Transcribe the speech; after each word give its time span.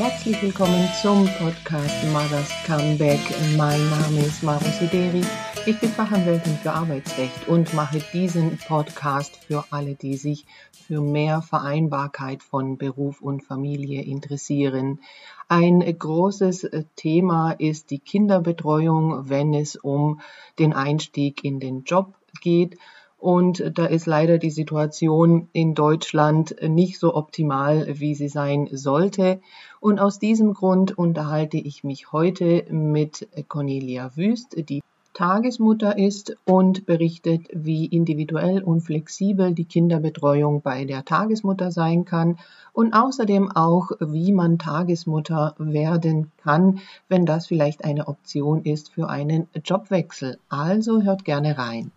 herzlich 0.00 0.40
willkommen 0.40 0.88
zum 1.02 1.28
Podcast 1.38 1.94
Mothers 2.10 2.50
Comeback. 2.64 3.20
Mein 3.58 3.90
Name 3.90 4.20
ist 4.20 4.42
Maro 4.42 4.64
Sideri. 4.64 5.20
Ich 5.66 5.78
bin 5.78 5.90
Fachanwältin 5.90 6.54
für 6.54 6.72
Arbeitsrecht 6.72 7.46
und 7.48 7.74
mache 7.74 7.98
diesen 8.14 8.56
Podcast 8.56 9.36
für 9.44 9.62
alle, 9.70 9.96
die 9.96 10.16
sich 10.16 10.46
für 10.72 11.02
mehr 11.02 11.42
Vereinbarkeit 11.42 12.42
von 12.42 12.78
Beruf 12.78 13.20
und 13.20 13.44
Familie 13.44 14.00
interessieren. 14.02 15.00
Ein 15.48 15.80
großes 15.80 16.70
Thema 16.96 17.52
ist 17.52 17.90
die 17.90 17.98
Kinderbetreuung, 17.98 19.28
wenn 19.28 19.52
es 19.52 19.76
um 19.76 20.22
den 20.58 20.72
Einstieg 20.72 21.44
in 21.44 21.60
den 21.60 21.84
Job 21.84 22.14
geht. 22.40 22.78
Und 23.20 23.62
da 23.74 23.84
ist 23.84 24.06
leider 24.06 24.38
die 24.38 24.50
Situation 24.50 25.48
in 25.52 25.74
Deutschland 25.74 26.56
nicht 26.66 26.98
so 26.98 27.14
optimal, 27.14 27.86
wie 28.00 28.14
sie 28.14 28.28
sein 28.28 28.68
sollte. 28.72 29.40
Und 29.78 30.00
aus 30.00 30.18
diesem 30.18 30.54
Grund 30.54 30.96
unterhalte 30.96 31.58
ich 31.58 31.84
mich 31.84 32.12
heute 32.12 32.64
mit 32.70 33.28
Cornelia 33.48 34.16
Wüst, 34.16 34.56
die 34.68 34.80
Tagesmutter 35.12 35.98
ist 35.98 36.34
und 36.46 36.86
berichtet, 36.86 37.48
wie 37.52 37.84
individuell 37.84 38.62
und 38.62 38.80
flexibel 38.80 39.52
die 39.52 39.66
Kinderbetreuung 39.66 40.62
bei 40.62 40.86
der 40.86 41.04
Tagesmutter 41.04 41.70
sein 41.70 42.06
kann 42.06 42.38
und 42.72 42.94
außerdem 42.94 43.50
auch, 43.52 43.90
wie 44.00 44.32
man 44.32 44.58
Tagesmutter 44.58 45.56
werden 45.58 46.30
kann, 46.42 46.80
wenn 47.08 47.26
das 47.26 47.46
vielleicht 47.48 47.84
eine 47.84 48.08
Option 48.08 48.62
ist 48.62 48.92
für 48.92 49.10
einen 49.10 49.46
Jobwechsel. 49.62 50.38
Also 50.48 51.02
hört 51.02 51.26
gerne 51.26 51.58
rein. 51.58 51.90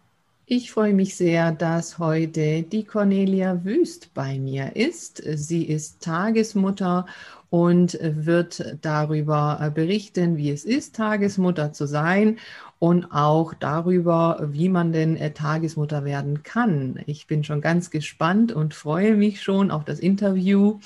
Ich 0.45 0.71
freue 0.71 0.93
mich 0.93 1.15
sehr, 1.15 1.53
dass 1.53 1.99
heute 1.99 2.63
die 2.63 2.83
Cornelia 2.83 3.63
Wüst 3.63 4.13
bei 4.13 4.39
mir 4.39 4.75
ist. 4.75 5.23
Sie 5.35 5.63
ist 5.63 6.01
Tagesmutter 6.03 7.05
und 7.49 7.97
wird 8.01 8.77
darüber 8.81 9.71
berichten, 9.73 10.35
wie 10.35 10.51
es 10.51 10.65
ist, 10.65 10.95
Tagesmutter 10.97 11.71
zu 11.71 11.87
sein 11.87 12.39
und 12.79 13.05
auch 13.13 13.53
darüber, 13.53 14.49
wie 14.51 14.67
man 14.67 14.91
denn 14.91 15.15
äh, 15.15 15.31
Tagesmutter 15.31 16.03
werden 16.03 16.43
kann. 16.43 17.01
Ich 17.05 17.25
bin 17.27 17.45
schon 17.45 17.61
ganz 17.61 17.89
gespannt 17.89 18.51
und 18.51 18.73
freue 18.73 19.15
mich 19.15 19.41
schon 19.41 19.71
auf 19.71 19.85
das 19.85 19.99
Interview. 19.99 20.79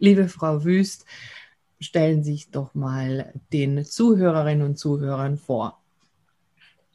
Liebe 0.00 0.28
Frau 0.28 0.64
Wüst, 0.64 1.06
stellen 1.80 2.24
Sie 2.24 2.32
sich 2.32 2.50
doch 2.50 2.74
mal 2.74 3.32
den 3.52 3.84
Zuhörerinnen 3.84 4.66
und 4.66 4.78
Zuhörern 4.78 5.38
vor. 5.38 5.83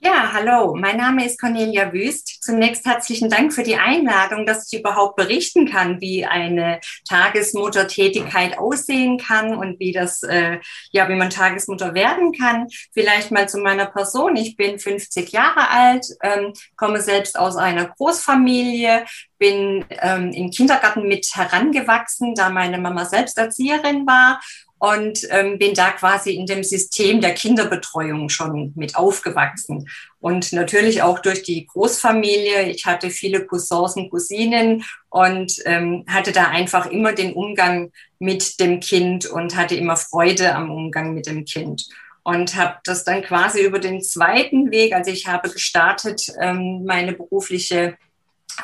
Ja, 0.02 0.32
hallo, 0.32 0.76
mein 0.76 0.96
Name 0.96 1.26
ist 1.26 1.42
Cornelia 1.42 1.92
Wüst. 1.92 2.42
Zunächst 2.42 2.86
herzlichen 2.86 3.30
Dank 3.30 3.54
für 3.54 3.64
die 3.64 3.76
Einladung, 3.76 4.46
dass 4.46 4.72
ich 4.72 4.80
überhaupt 4.80 5.18
berichten 5.18 5.70
kann, 5.70 6.00
wie 6.00 6.26
eine 6.26 6.80
Tagesmuttertätigkeit 7.06 8.58
aussehen 8.58 9.18
kann 9.18 9.54
und 9.54 9.78
wie 9.82 9.92
das, 9.92 10.24
äh, 10.24 10.60
ja, 10.92 11.10
wie 11.10 11.16
man 11.16 11.30
Tagesmutter 11.30 11.96
werden 11.96 12.32
kann. 12.32 12.68
Vielleicht 12.94 13.32
mal 13.32 13.50
zu 13.50 13.58
meiner 13.58 13.88
Person. 13.88 14.38
Ich 14.38 14.56
bin 14.56 14.80
50 14.80 15.34
Jahre 15.34 15.70
alt, 15.70 16.06
ähm, 16.24 16.54
komme 16.78 17.02
selbst 17.02 17.38
aus 17.38 17.58
einer 17.58 17.90
Großfamilie, 17.90 19.04
bin 19.38 19.84
ähm, 19.90 20.32
im 20.32 20.50
Kindergarten 20.50 21.10
mit 21.10 21.28
herangewachsen, 21.34 22.36
da 22.36 22.50
meine 22.50 22.78
Mama 22.78 23.04
selbst 23.04 23.38
Erzieherin 23.38 24.08
war 24.08 24.40
und 24.80 25.28
ähm, 25.30 25.60
bin 25.60 25.74
da 25.74 25.92
quasi 25.92 26.32
in 26.32 26.46
dem 26.46 26.64
System 26.64 27.20
der 27.20 27.34
Kinderbetreuung 27.34 28.30
schon 28.30 28.72
mit 28.76 28.96
aufgewachsen. 28.96 29.90
Und 30.20 30.54
natürlich 30.54 31.02
auch 31.02 31.20
durch 31.20 31.44
die 31.44 31.68
Großfamilie. 31.68 32.70
Ich 32.70 32.86
hatte 32.86 33.10
viele 33.10 33.46
Cousins 33.46 33.96
und 33.96 34.10
Cousinen 34.10 34.84
und 35.10 35.54
ähm, 35.66 36.06
hatte 36.08 36.32
da 36.32 36.46
einfach 36.46 36.86
immer 36.88 37.14
den 37.14 37.34
Umgang 37.34 37.92
mit 38.20 38.60
dem 38.60 38.80
Kind 38.80 39.26
und 39.26 39.56
hatte 39.56 39.76
immer 39.76 39.98
Freude 39.98 40.56
am 40.56 40.72
Umgang 40.72 41.14
mit 41.14 41.28
dem 41.28 41.44
Kind. 41.44 41.88
Und 42.24 42.56
habe 42.56 42.78
das 42.86 43.04
dann 43.04 43.22
quasi 43.22 43.64
über 43.64 43.80
den 43.80 44.02
zweiten 44.02 44.72
Weg, 44.72 44.94
also 44.94 45.12
ich 45.12 45.28
habe 45.28 45.50
gestartet, 45.50 46.32
ähm, 46.40 46.84
meine 46.86 47.14
berufliche 47.14 47.98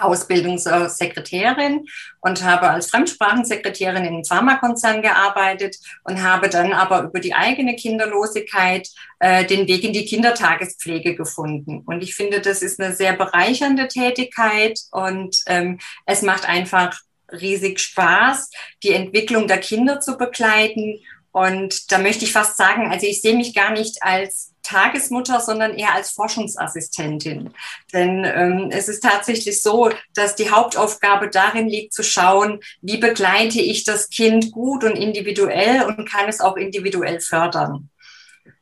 Ausbildungssekretärin 0.01 1.85
und 2.22 2.44
habe 2.44 2.69
als 2.69 2.89
Fremdsprachensekretärin 2.89 4.03
in 4.03 4.13
einem 4.13 4.25
Pharmakonzern 4.25 5.01
gearbeitet 5.01 5.78
und 6.03 6.23
habe 6.23 6.50
dann 6.50 6.73
aber 6.73 7.03
über 7.03 7.19
die 7.19 7.33
eigene 7.33 7.75
Kinderlosigkeit 7.75 8.89
äh, 9.19 9.45
den 9.45 9.67
Weg 9.67 9.83
in 9.83 9.94
die 9.94 10.06
Kindertagespflege 10.06 11.16
gefunden. 11.16 11.83
Und 11.85 12.03
ich 12.03 12.16
finde, 12.16 12.41
das 12.41 12.61
ist 12.61 12.79
eine 12.79 12.95
sehr 12.95 13.13
bereichernde 13.13 13.88
Tätigkeit 13.88 14.79
und 14.91 15.38
ähm, 15.47 15.79
es 16.06 16.22
macht 16.22 16.47
einfach 16.47 17.00
riesig 17.31 17.79
Spaß, 17.79 18.51
die 18.83 18.94
Entwicklung 18.94 19.47
der 19.47 19.59
Kinder 19.59 20.00
zu 20.00 20.17
begleiten. 20.17 21.00
Und 21.35 21.91
da 21.91 21.97
möchte 21.97 22.23
ich 22.23 22.31
fast 22.31 22.56
sagen, 22.56 22.90
also 22.90 23.06
ich 23.06 23.22
sehe 23.22 23.35
mich 23.35 23.53
gar 23.53 23.72
nicht 23.72 23.97
als 24.00 24.53
Tagesmutter, 24.63 25.41
sondern 25.41 25.73
eher 25.73 25.94
als 25.94 26.12
Forschungsassistentin. 26.12 27.50
Denn 27.91 28.23
ähm, 28.23 28.69
es 28.72 28.88
ist 28.88 29.03
tatsächlich 29.03 29.62
so, 29.62 29.90
dass 30.13 30.38
die 30.38 30.50
Hauptaufgabe 30.50 31.29
darin 31.29 31.68
liegt 31.68 31.94
zu 31.94 32.03
schauen, 32.03 32.62
wie 32.81 33.00
begleite 33.00 33.59
ich 33.59 33.84
das 33.84 34.07
Kind 34.09 34.53
gut 34.53 34.85
und 34.85 34.94
individuell 34.94 35.84
und 35.84 36.09
kann 36.09 36.29
es 36.29 36.40
auch 36.40 36.56
individuell 36.56 37.19
fördern. 37.19 37.90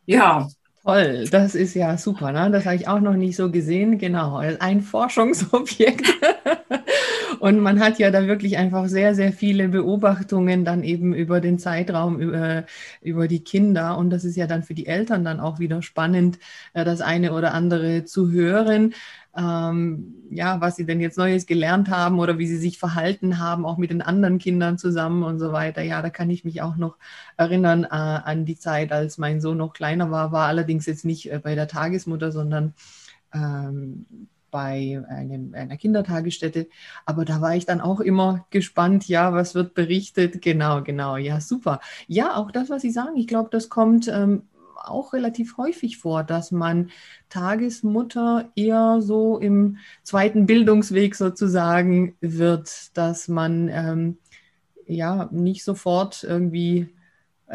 Ja. 0.08 0.50
Toll, 0.82 1.30
das 1.30 1.54
ist 1.54 1.76
ja 1.76 1.96
super, 2.00 2.32
ne? 2.32 2.50
Das 2.50 2.66
habe 2.66 2.76
ich 2.76 2.88
auch 2.88 3.02
noch 3.02 3.14
nicht 3.14 3.36
so 3.36 3.52
gesehen. 3.52 4.00
Genau, 4.00 4.38
ein 4.38 4.82
Forschungsobjekt. 4.82 6.08
Und 7.44 7.60
man 7.60 7.82
hat 7.82 8.00
ja 8.00 8.10
da 8.10 8.26
wirklich 8.26 8.58
einfach 8.58 8.88
sehr, 8.88 9.16
sehr 9.16 9.34
viele 9.34 9.68
Beobachtungen 9.68 10.64
dann 10.64 10.82
eben 10.82 11.14
über 11.14 11.42
den 11.42 11.60
Zeitraum, 11.60 12.18
über, 12.18 12.64
über 13.02 13.28
die 13.28 13.44
Kinder. 13.44 13.98
Und 13.98 14.12
das 14.12 14.24
ist 14.24 14.38
ja 14.38 14.48
dann 14.48 14.64
für 14.64 14.74
die 14.74 14.86
Eltern 14.88 15.26
dann 15.26 15.42
auch 15.42 15.60
wieder 15.60 15.82
spannend, 15.82 16.40
äh, 16.74 16.86
das 16.86 17.02
eine 17.02 17.34
oder 17.34 17.54
andere 17.54 18.06
zu 18.06 18.32
hören. 18.32 18.94
Ähm, 19.36 20.16
ja, 20.30 20.62
was 20.62 20.78
sie 20.78 20.86
denn 20.86 21.02
jetzt 21.02 21.18
Neues 21.18 21.46
gelernt 21.46 21.90
haben 21.90 22.20
oder 22.20 22.38
wie 22.40 22.48
sie 22.48 22.56
sich 22.56 22.80
verhalten 22.80 23.40
haben, 23.40 23.66
auch 23.66 23.78
mit 23.78 23.90
den 23.90 24.02
anderen 24.02 24.38
Kindern 24.38 24.78
zusammen 24.78 25.24
und 25.24 25.38
so 25.38 25.52
weiter. 25.52 25.82
Ja, 25.82 26.02
da 26.02 26.10
kann 26.10 26.30
ich 26.30 26.46
mich 26.46 26.62
auch 26.62 26.78
noch 26.78 26.96
erinnern 27.36 27.84
äh, 27.84 27.88
an 27.90 28.46
die 28.46 28.58
Zeit, 28.58 28.94
als 28.94 29.18
mein 29.18 29.42
Sohn 29.42 29.58
noch 29.58 29.74
kleiner 29.74 30.12
war, 30.12 30.32
war 30.32 30.48
allerdings 30.48 30.86
jetzt 30.86 31.04
nicht 31.04 31.30
äh, 31.30 31.40
bei 31.44 31.56
der 31.56 31.68
Tagesmutter, 31.68 32.32
sondern 32.32 32.74
ähm, 33.34 34.06
bei 34.54 35.04
einem, 35.10 35.56
einer 35.56 35.78
Kindertagesstätte. 35.78 36.68
Aber 37.06 37.26
da 37.26 37.42
war 37.42 37.56
ich 37.56 37.66
dann 37.66 37.82
auch 37.82 38.00
immer 38.00 38.46
gespannt, 38.52 39.08
ja, 39.08 39.34
was 39.34 39.56
wird 39.56 39.74
berichtet? 39.74 40.44
Genau, 40.44 40.84
genau, 40.84 41.18
ja, 41.18 41.42
super. 41.42 41.82
Ja, 42.08 42.36
auch 42.36 42.52
das, 42.52 42.70
was 42.70 42.84
Sie 42.84 42.92
sagen, 42.92 43.18
ich 43.18 43.26
glaube, 43.26 43.50
das 43.52 43.68
kommt 43.70 44.08
ähm, 44.08 44.44
auch 44.76 45.14
relativ 45.14 45.58
häufig 45.58 45.98
vor, 45.98 46.24
dass 46.24 46.52
man 46.52 46.92
Tagesmutter 47.30 48.52
eher 48.56 49.02
so 49.02 49.40
im 49.40 49.78
zweiten 50.04 50.46
Bildungsweg 50.46 51.16
sozusagen 51.16 52.16
wird, 52.22 52.96
dass 52.96 53.28
man 53.28 53.70
ähm, 53.70 54.18
ja 54.86 55.30
nicht 55.32 55.64
sofort 55.64 56.24
irgendwie 56.24 56.90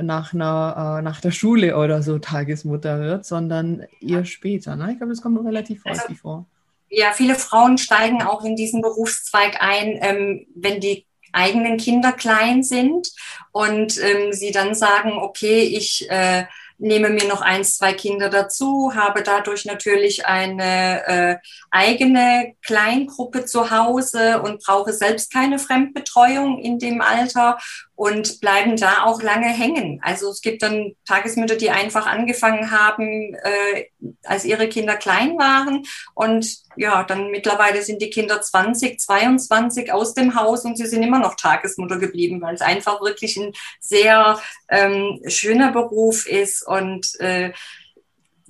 nach, 0.02 0.34
einer, 0.34 0.98
äh, 0.98 1.02
nach 1.02 1.20
der 1.20 1.30
Schule 1.30 1.76
oder 1.76 2.02
so 2.02 2.18
Tagesmutter 2.18 2.98
wird, 3.00 3.24
sondern 3.24 3.84
eher 4.00 4.24
später. 4.24 4.74
Ne? 4.74 4.90
Ich 4.92 4.98
glaube, 4.98 5.12
das 5.12 5.22
kommt 5.22 5.38
relativ 5.44 5.86
also 5.86 6.02
häufig 6.02 6.18
vor 6.18 6.46
ja, 6.90 7.12
viele 7.12 7.34
Frauen 7.34 7.78
steigen 7.78 8.22
auch 8.22 8.44
in 8.44 8.56
diesen 8.56 8.80
Berufszweig 8.80 9.60
ein, 9.60 9.98
ähm, 10.00 10.46
wenn 10.54 10.80
die 10.80 11.06
eigenen 11.32 11.76
Kinder 11.76 12.12
klein 12.12 12.62
sind 12.62 13.10
und 13.52 13.98
ähm, 14.02 14.32
sie 14.32 14.50
dann 14.50 14.74
sagen, 14.74 15.12
okay, 15.18 15.62
ich 15.62 16.10
äh, 16.10 16.46
nehme 16.78 17.10
mir 17.10 17.26
noch 17.26 17.42
ein, 17.42 17.64
zwei 17.64 17.92
Kinder 17.92 18.30
dazu, 18.30 18.92
habe 18.94 19.22
dadurch 19.22 19.64
natürlich 19.64 20.26
eine 20.26 21.06
äh, 21.06 21.36
eigene 21.70 22.54
Kleingruppe 22.62 23.44
zu 23.44 23.70
Hause 23.70 24.40
und 24.42 24.62
brauche 24.64 24.92
selbst 24.92 25.32
keine 25.32 25.58
Fremdbetreuung 25.58 26.60
in 26.60 26.78
dem 26.78 27.00
Alter 27.00 27.58
und 27.98 28.40
bleiben 28.40 28.76
da 28.76 29.02
auch 29.06 29.22
lange 29.22 29.48
hängen. 29.48 30.00
Also 30.04 30.30
es 30.30 30.40
gibt 30.40 30.62
dann 30.62 30.94
Tagesmütter, 31.04 31.56
die 31.56 31.70
einfach 31.70 32.06
angefangen 32.06 32.70
haben, 32.70 33.34
äh, 33.34 33.86
als 34.22 34.44
ihre 34.44 34.68
Kinder 34.68 34.94
klein 34.94 35.36
waren 35.36 35.82
und 36.14 36.58
ja, 36.76 37.02
dann 37.02 37.32
mittlerweile 37.32 37.82
sind 37.82 38.00
die 38.00 38.10
Kinder 38.10 38.40
20, 38.40 39.00
22 39.00 39.92
aus 39.92 40.14
dem 40.14 40.36
Haus 40.36 40.64
und 40.64 40.78
sie 40.78 40.86
sind 40.86 41.02
immer 41.02 41.18
noch 41.18 41.34
Tagesmutter 41.34 41.98
geblieben, 41.98 42.40
weil 42.40 42.54
es 42.54 42.60
einfach 42.60 43.00
wirklich 43.00 43.36
ein 43.36 43.52
sehr 43.80 44.38
ähm, 44.68 45.20
schöner 45.26 45.72
Beruf 45.72 46.28
ist 46.28 46.64
und 46.64 47.18
äh, 47.18 47.52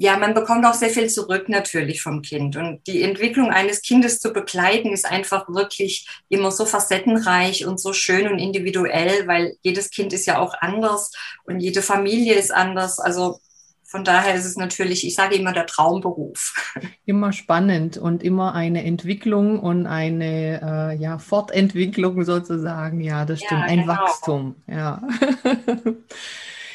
ja, 0.01 0.17
man 0.17 0.33
bekommt 0.33 0.65
auch 0.65 0.75
sehr 0.75 0.91
viel 0.91 1.11
zurück 1.11 1.49
natürlich 1.49 2.03
vom 2.03 2.23
Kind. 2.23 2.57
Und 2.57 2.87
die 2.87 3.03
Entwicklung 3.03 3.51
eines 3.51 3.83
Kindes 3.83 4.21
zu 4.21 4.33
begleiten, 4.33 4.93
ist 4.93 5.05
einfach 5.05 5.49
wirklich 5.49 6.07
immer 6.29 6.53
so 6.53 6.67
facettenreich 6.67 7.67
und 7.67 7.81
so 7.81 7.93
schön 7.93 8.29
und 8.29 8.39
individuell, 8.39 9.27
weil 9.27 9.57
jedes 9.63 9.91
Kind 9.91 10.13
ist 10.13 10.27
ja 10.27 10.39
auch 10.39 10.55
anders 10.61 11.11
und 11.45 11.59
jede 11.59 11.83
Familie 11.83 12.35
ist 12.35 12.55
anders. 12.55 13.01
Also 13.01 13.41
von 13.83 14.05
daher 14.05 14.37
ist 14.37 14.45
es 14.45 14.57
natürlich, 14.57 15.05
ich 15.05 15.17
sage 15.17 15.35
immer, 15.35 15.53
der 15.53 15.67
Traumberuf. 15.67 16.55
Immer 17.05 17.33
spannend 17.33 17.97
und 17.97 18.23
immer 18.23 18.55
eine 18.55 18.85
Entwicklung 18.85 19.59
und 19.59 19.87
eine 19.87 20.61
äh, 20.93 20.97
ja, 20.97 21.19
Fortentwicklung 21.19 22.23
sozusagen. 22.23 23.01
Ja, 23.01 23.25
das 23.25 23.41
stimmt. 23.41 23.63
Ja, 23.63 23.67
ein 23.67 23.81
genau. 23.81 23.95
Wachstum. 23.95 24.57
Ja. 24.69 25.03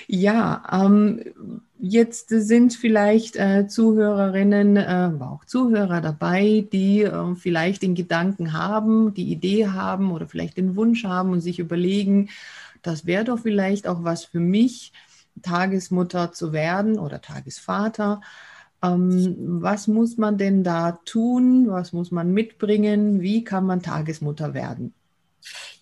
ja, 0.07 0.63
ähm, 0.71 1.21
jetzt 1.79 2.29
sind 2.29 2.73
vielleicht 2.73 3.35
äh, 3.35 3.67
Zuhörerinnen, 3.67 4.77
äh, 4.77 4.81
aber 4.81 5.31
auch 5.31 5.45
Zuhörer 5.45 6.01
dabei, 6.01 6.67
die 6.71 7.01
äh, 7.01 7.35
vielleicht 7.35 7.81
den 7.81 7.95
Gedanken 7.95 8.53
haben, 8.53 9.13
die 9.13 9.31
Idee 9.31 9.67
haben 9.67 10.11
oder 10.11 10.27
vielleicht 10.27 10.57
den 10.57 10.75
Wunsch 10.75 11.03
haben 11.03 11.31
und 11.31 11.41
sich 11.41 11.59
überlegen, 11.59 12.29
das 12.81 13.05
wäre 13.05 13.23
doch 13.25 13.39
vielleicht 13.39 13.87
auch 13.87 14.03
was 14.03 14.25
für 14.25 14.39
mich 14.39 14.93
Tagesmutter 15.41 16.31
zu 16.31 16.53
werden 16.53 16.99
oder 16.99 17.21
Tagesvater. 17.21 18.21
Ähm, 18.83 19.35
was 19.61 19.87
muss 19.87 20.17
man 20.17 20.37
denn 20.37 20.63
da 20.63 20.93
tun? 21.05 21.67
Was 21.69 21.93
muss 21.93 22.11
man 22.11 22.33
mitbringen? 22.33 23.21
Wie 23.21 23.43
kann 23.43 23.65
man 23.65 23.81
Tagesmutter 23.81 24.53
werden? 24.53 24.93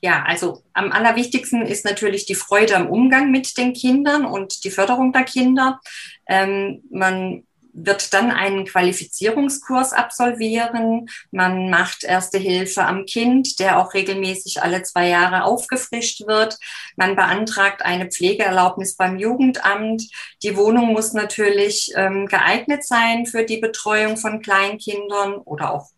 Ja, 0.01 0.23
also 0.23 0.63
am 0.73 0.91
allerwichtigsten 0.91 1.65
ist 1.65 1.85
natürlich 1.85 2.25
die 2.25 2.35
Freude 2.35 2.75
am 2.75 2.87
Umgang 2.87 3.31
mit 3.31 3.57
den 3.57 3.73
Kindern 3.73 4.25
und 4.25 4.63
die 4.63 4.71
Förderung 4.71 5.13
der 5.13 5.23
Kinder. 5.23 5.79
Ähm, 6.27 6.83
man 6.89 7.43
wird 7.73 8.13
dann 8.13 8.31
einen 8.31 8.65
Qualifizierungskurs 8.65 9.93
absolvieren. 9.93 11.07
Man 11.31 11.69
macht 11.69 12.03
Erste 12.03 12.37
Hilfe 12.37 12.83
am 12.83 13.05
Kind, 13.05 13.59
der 13.59 13.79
auch 13.79 13.93
regelmäßig 13.93 14.61
alle 14.61 14.83
zwei 14.83 15.07
Jahre 15.07 15.43
aufgefrischt 15.43 16.27
wird. 16.27 16.57
Man 16.95 17.15
beantragt 17.15 17.83
eine 17.83 18.07
Pflegeerlaubnis 18.07 18.95
beim 18.95 19.17
Jugendamt. 19.17 20.03
Die 20.43 20.57
Wohnung 20.57 20.93
muss 20.93 21.13
natürlich 21.13 21.91
ähm, 21.95 22.27
geeignet 22.27 22.85
sein 22.85 23.25
für 23.25 23.43
die 23.43 23.57
Betreuung 23.57 24.17
von 24.17 24.41
Kleinkindern 24.41 25.35
oder 25.35 25.73
auch 25.73 25.89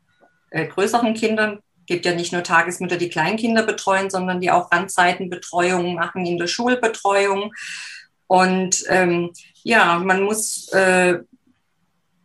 äh, 0.51 0.68
größeren 0.68 1.13
Kindern. 1.13 1.60
Gibt 1.93 2.07
ja 2.07 2.15
nicht 2.15 2.33
nur 2.33 2.41
Tagesmütter, 2.41 2.97
die 2.97 3.09
Kleinkinder 3.09 3.61
betreuen, 3.61 4.09
sondern 4.09 4.41
die 4.41 4.49
auch 4.49 4.71
Randzeitenbetreuung 4.71 5.93
machen 5.93 6.25
in 6.25 6.39
der 6.39 6.47
Schulbetreuung. 6.47 7.53
Und 8.25 8.83
ähm, 8.87 9.31
ja, 9.61 9.99
man 9.99 10.23
muss 10.23 10.69
äh, 10.73 11.19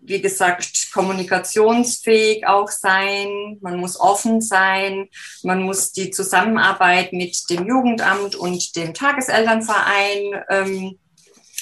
wie 0.09 0.23
gesagt, 0.23 0.91
kommunikationsfähig 0.93 2.47
auch 2.47 2.71
sein, 2.71 3.59
man 3.61 3.77
muss 3.77 4.01
offen 4.01 4.41
sein, 4.41 5.09
man 5.43 5.63
muss 5.63 5.93
die 5.93 6.11
Zusammenarbeit 6.11 7.13
mit 7.13 7.39
dem 7.51 7.67
Jugendamt 7.67 8.35
und 8.35 8.75
dem 8.75 8.95
Tageselternverein 8.95 10.45
ähm, 10.49 10.99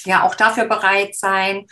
ja 0.05 0.23
auch 0.23 0.35
dafür 0.35 0.65
bereit 0.65 1.15
sein. 1.15 1.65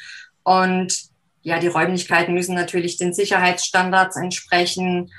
Und 0.43 0.99
ja, 1.43 1.59
die 1.59 1.67
Räumlichkeiten 1.67 2.33
müssen 2.33 2.55
natürlich 2.55 2.97
den 2.97 3.13
Sicherheitsstandards 3.13 4.17
entsprechen. 4.17 5.11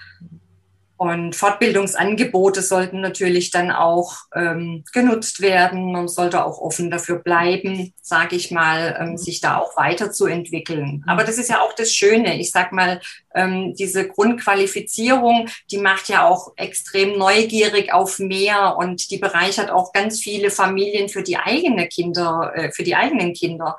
Und 0.98 1.36
Fortbildungsangebote 1.36 2.62
sollten 2.62 3.00
natürlich 3.00 3.50
dann 3.50 3.70
auch 3.70 4.16
ähm, 4.34 4.82
genutzt 4.94 5.42
werden. 5.42 5.92
Man 5.92 6.08
sollte 6.08 6.42
auch 6.44 6.58
offen 6.58 6.90
dafür 6.90 7.18
bleiben, 7.18 7.92
sage 8.00 8.34
ich 8.36 8.50
mal, 8.50 8.96
ähm, 8.98 9.10
mhm. 9.10 9.16
sich 9.18 9.40
da 9.40 9.58
auch 9.58 9.76
weiterzuentwickeln. 9.76 11.04
Aber 11.06 11.24
das 11.24 11.36
ist 11.36 11.50
ja 11.50 11.60
auch 11.60 11.74
das 11.74 11.92
Schöne. 11.92 12.40
Ich 12.40 12.50
sag 12.50 12.72
mal, 12.72 13.00
ähm, 13.34 13.74
diese 13.74 14.08
Grundqualifizierung, 14.08 15.48
die 15.70 15.78
macht 15.78 16.08
ja 16.08 16.26
auch 16.26 16.52
extrem 16.56 17.18
neugierig 17.18 17.92
auf 17.92 18.18
mehr 18.18 18.76
und 18.78 19.10
die 19.10 19.18
bereichert 19.18 19.70
auch 19.70 19.92
ganz 19.92 20.20
viele 20.20 20.50
Familien 20.50 21.10
für 21.10 21.22
die 21.22 21.36
eigene 21.36 21.88
Kinder, 21.88 22.52
äh, 22.54 22.72
für 22.72 22.84
die 22.84 22.96
eigenen 22.96 23.34
Kinder. 23.34 23.76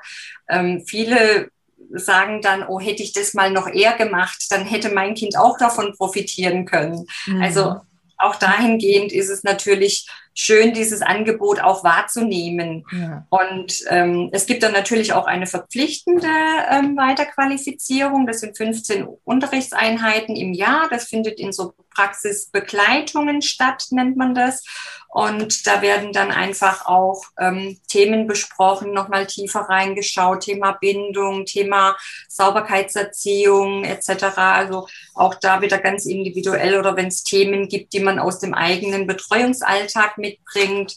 Ähm, 0.48 0.84
viele 0.86 1.50
sagen 1.90 2.42
dann, 2.42 2.66
oh, 2.66 2.80
hätte 2.80 3.02
ich 3.02 3.12
das 3.12 3.34
mal 3.34 3.50
noch 3.50 3.68
eher 3.68 3.96
gemacht, 3.96 4.46
dann 4.50 4.64
hätte 4.64 4.90
mein 4.90 5.14
Kind 5.14 5.38
auch 5.38 5.56
davon 5.58 5.94
profitieren 5.96 6.64
können. 6.64 7.06
Mhm. 7.26 7.42
Also 7.42 7.76
auch 8.18 8.36
dahingehend 8.36 9.12
ist 9.12 9.28
es 9.28 9.44
natürlich 9.44 10.08
schön, 10.38 10.72
dieses 10.72 11.02
Angebot 11.02 11.60
auch 11.60 11.82
wahrzunehmen. 11.82 12.86
Ja. 12.92 13.26
Und 13.28 13.82
ähm, 13.88 14.30
es 14.32 14.46
gibt 14.46 14.62
dann 14.62 14.72
natürlich 14.72 15.12
auch 15.12 15.26
eine 15.26 15.48
verpflichtende 15.48 16.28
ähm, 16.70 16.96
Weiterqualifizierung. 16.96 18.24
Das 18.26 18.40
sind 18.40 18.56
15 18.56 19.06
Unterrichtseinheiten 19.24 20.36
im 20.36 20.52
Jahr. 20.52 20.88
Das 20.90 21.06
findet 21.06 21.40
in 21.40 21.52
so 21.52 21.74
Praxisbegleitungen 21.92 23.42
statt, 23.42 23.86
nennt 23.90 24.16
man 24.16 24.34
das. 24.34 24.62
Und 25.08 25.66
da 25.66 25.80
werden 25.80 26.12
dann 26.12 26.30
einfach 26.30 26.86
auch 26.86 27.24
ähm, 27.40 27.80
Themen 27.88 28.26
besprochen, 28.26 28.92
nochmal 28.92 29.26
tiefer 29.26 29.60
reingeschaut, 29.60 30.42
Thema 30.44 30.72
Bindung, 30.72 31.46
Thema 31.46 31.96
Sauberkeitserziehung 32.28 33.84
etc. 33.84 34.36
Also 34.36 34.86
auch 35.14 35.34
da 35.34 35.62
wieder 35.62 35.78
ganz 35.78 36.04
individuell 36.04 36.78
oder 36.78 36.94
wenn 36.94 37.06
es 37.06 37.24
Themen 37.24 37.68
gibt, 37.68 37.94
die 37.94 38.00
man 38.00 38.18
aus 38.18 38.38
dem 38.38 38.52
eigenen 38.52 39.06
Betreuungsalltag 39.06 40.18
mitbringt, 40.28 40.96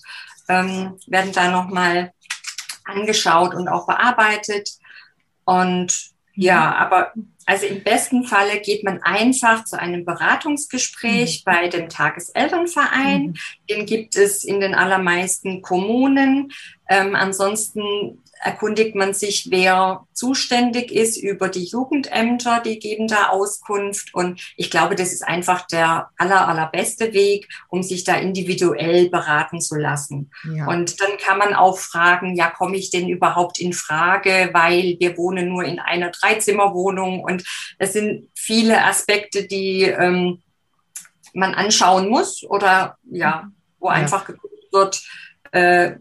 ähm, 0.50 0.98
werden 1.08 1.32
da 1.32 1.50
nochmal 1.50 2.14
angeschaut 2.86 3.54
und 3.54 3.68
auch 3.68 3.88
bearbeitet. 3.88 4.70
Und 5.46 6.12
ja, 6.34 6.60
mhm. 6.60 6.74
aber 6.74 7.14
also 7.46 7.66
im 7.66 7.84
besten 7.84 8.24
Falle 8.24 8.60
geht 8.62 8.84
man 8.84 9.02
einfach 9.02 9.66
zu 9.66 9.78
einem 9.78 10.06
Beratungsgespräch 10.06 11.44
mhm. 11.46 11.52
bei 11.52 11.68
dem 11.68 11.90
Tageselternverein. 11.90 13.22
Mhm. 13.22 13.34
Den 13.70 13.86
gibt 13.86 14.16
es 14.16 14.44
in 14.44 14.60
den 14.62 14.76
allermeisten 14.76 15.62
Kommunen. 15.62 16.52
Ähm, 16.88 17.16
ansonsten 17.16 18.22
erkundigt 18.44 18.96
man 18.96 19.14
sich, 19.14 19.48
wer 19.52 20.08
zuständig 20.14 20.92
ist 20.92 21.18
über 21.18 21.48
die 21.48 21.64
Jugendämter, 21.64 22.60
die 22.60 22.80
geben 22.80 23.08
da 23.08 23.30
Auskunft. 23.30 24.14
Und 24.14 24.42
ich 24.58 24.72
glaube, 24.72 24.96
das 24.96 25.14
ist 25.14 25.24
einfach 25.24 25.68
der 25.68 26.10
aller, 26.18 26.48
allerbeste 26.48 27.14
Weg, 27.14 27.48
um 27.70 27.84
sich 27.84 28.04
da 28.04 28.16
individuell 28.16 29.10
beraten 29.10 29.62
zu 29.62 29.76
lassen. 29.76 30.32
Ja. 30.52 30.68
Und 30.68 31.00
dann 31.02 31.18
kann 31.24 31.38
man 31.38 31.54
auch 31.54 31.78
fragen, 31.78 32.36
ja, 32.36 32.50
komme 32.50 32.78
ich 32.78 32.90
denn 32.90 33.08
überhaupt 33.10 33.60
in 33.60 33.74
Frage, 33.74 34.50
weil 34.54 34.98
wir 35.00 35.18
wohnen 35.18 35.48
nur 35.48 35.64
in 35.64 35.80
einer 35.80 36.10
Dreizimmerwohnung. 36.10 37.24
Und 37.24 37.44
es 37.78 37.94
sind 37.94 38.28
viele 38.34 38.84
Aspekte, 38.84 39.46
die 39.46 39.84
ähm, 39.84 40.42
man 41.34 41.54
anschauen 41.54 42.10
muss 42.10 42.44
oder 42.44 42.98
ja, 43.04 43.52
wo 43.80 43.90
ja. 43.90 43.94
einfach 43.94 44.26
geguckt 44.26 44.52
wird, 44.72 45.04
äh, 45.52 45.92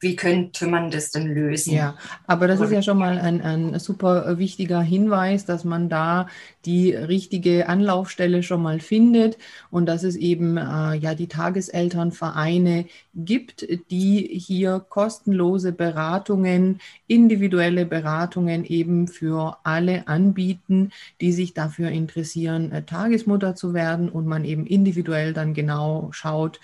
wie 0.00 0.16
könnte 0.16 0.66
man 0.66 0.90
das 0.90 1.10
denn 1.10 1.26
lösen? 1.26 1.74
Ja, 1.74 1.96
aber 2.26 2.46
das 2.46 2.60
ist 2.60 2.70
ja 2.70 2.82
schon 2.82 2.98
mal 2.98 3.18
ein, 3.18 3.40
ein 3.40 3.78
super 3.78 4.38
wichtiger 4.38 4.80
Hinweis, 4.80 5.44
dass 5.44 5.64
man 5.64 5.88
da 5.88 6.26
die 6.64 6.92
richtige 6.92 7.68
Anlaufstelle 7.68 8.42
schon 8.42 8.62
mal 8.62 8.80
findet 8.80 9.38
und 9.70 9.86
dass 9.86 10.02
es 10.02 10.16
eben 10.16 10.56
äh, 10.56 10.94
ja 10.94 11.14
die 11.14 11.28
Tageselternvereine 11.28 12.86
gibt, 13.14 13.66
die 13.90 14.28
hier 14.32 14.80
kostenlose 14.80 15.72
Beratungen, 15.72 16.80
individuelle 17.06 17.86
Beratungen 17.86 18.64
eben 18.64 19.08
für 19.08 19.56
alle 19.62 20.08
anbieten, 20.08 20.90
die 21.20 21.32
sich 21.32 21.54
dafür 21.54 21.88
interessieren, 21.90 22.72
äh, 22.72 22.82
Tagesmutter 22.82 23.54
zu 23.54 23.72
werden 23.72 24.08
und 24.08 24.26
man 24.26 24.44
eben 24.44 24.66
individuell 24.66 25.32
dann 25.32 25.54
genau 25.54 26.08
schaut, 26.12 26.60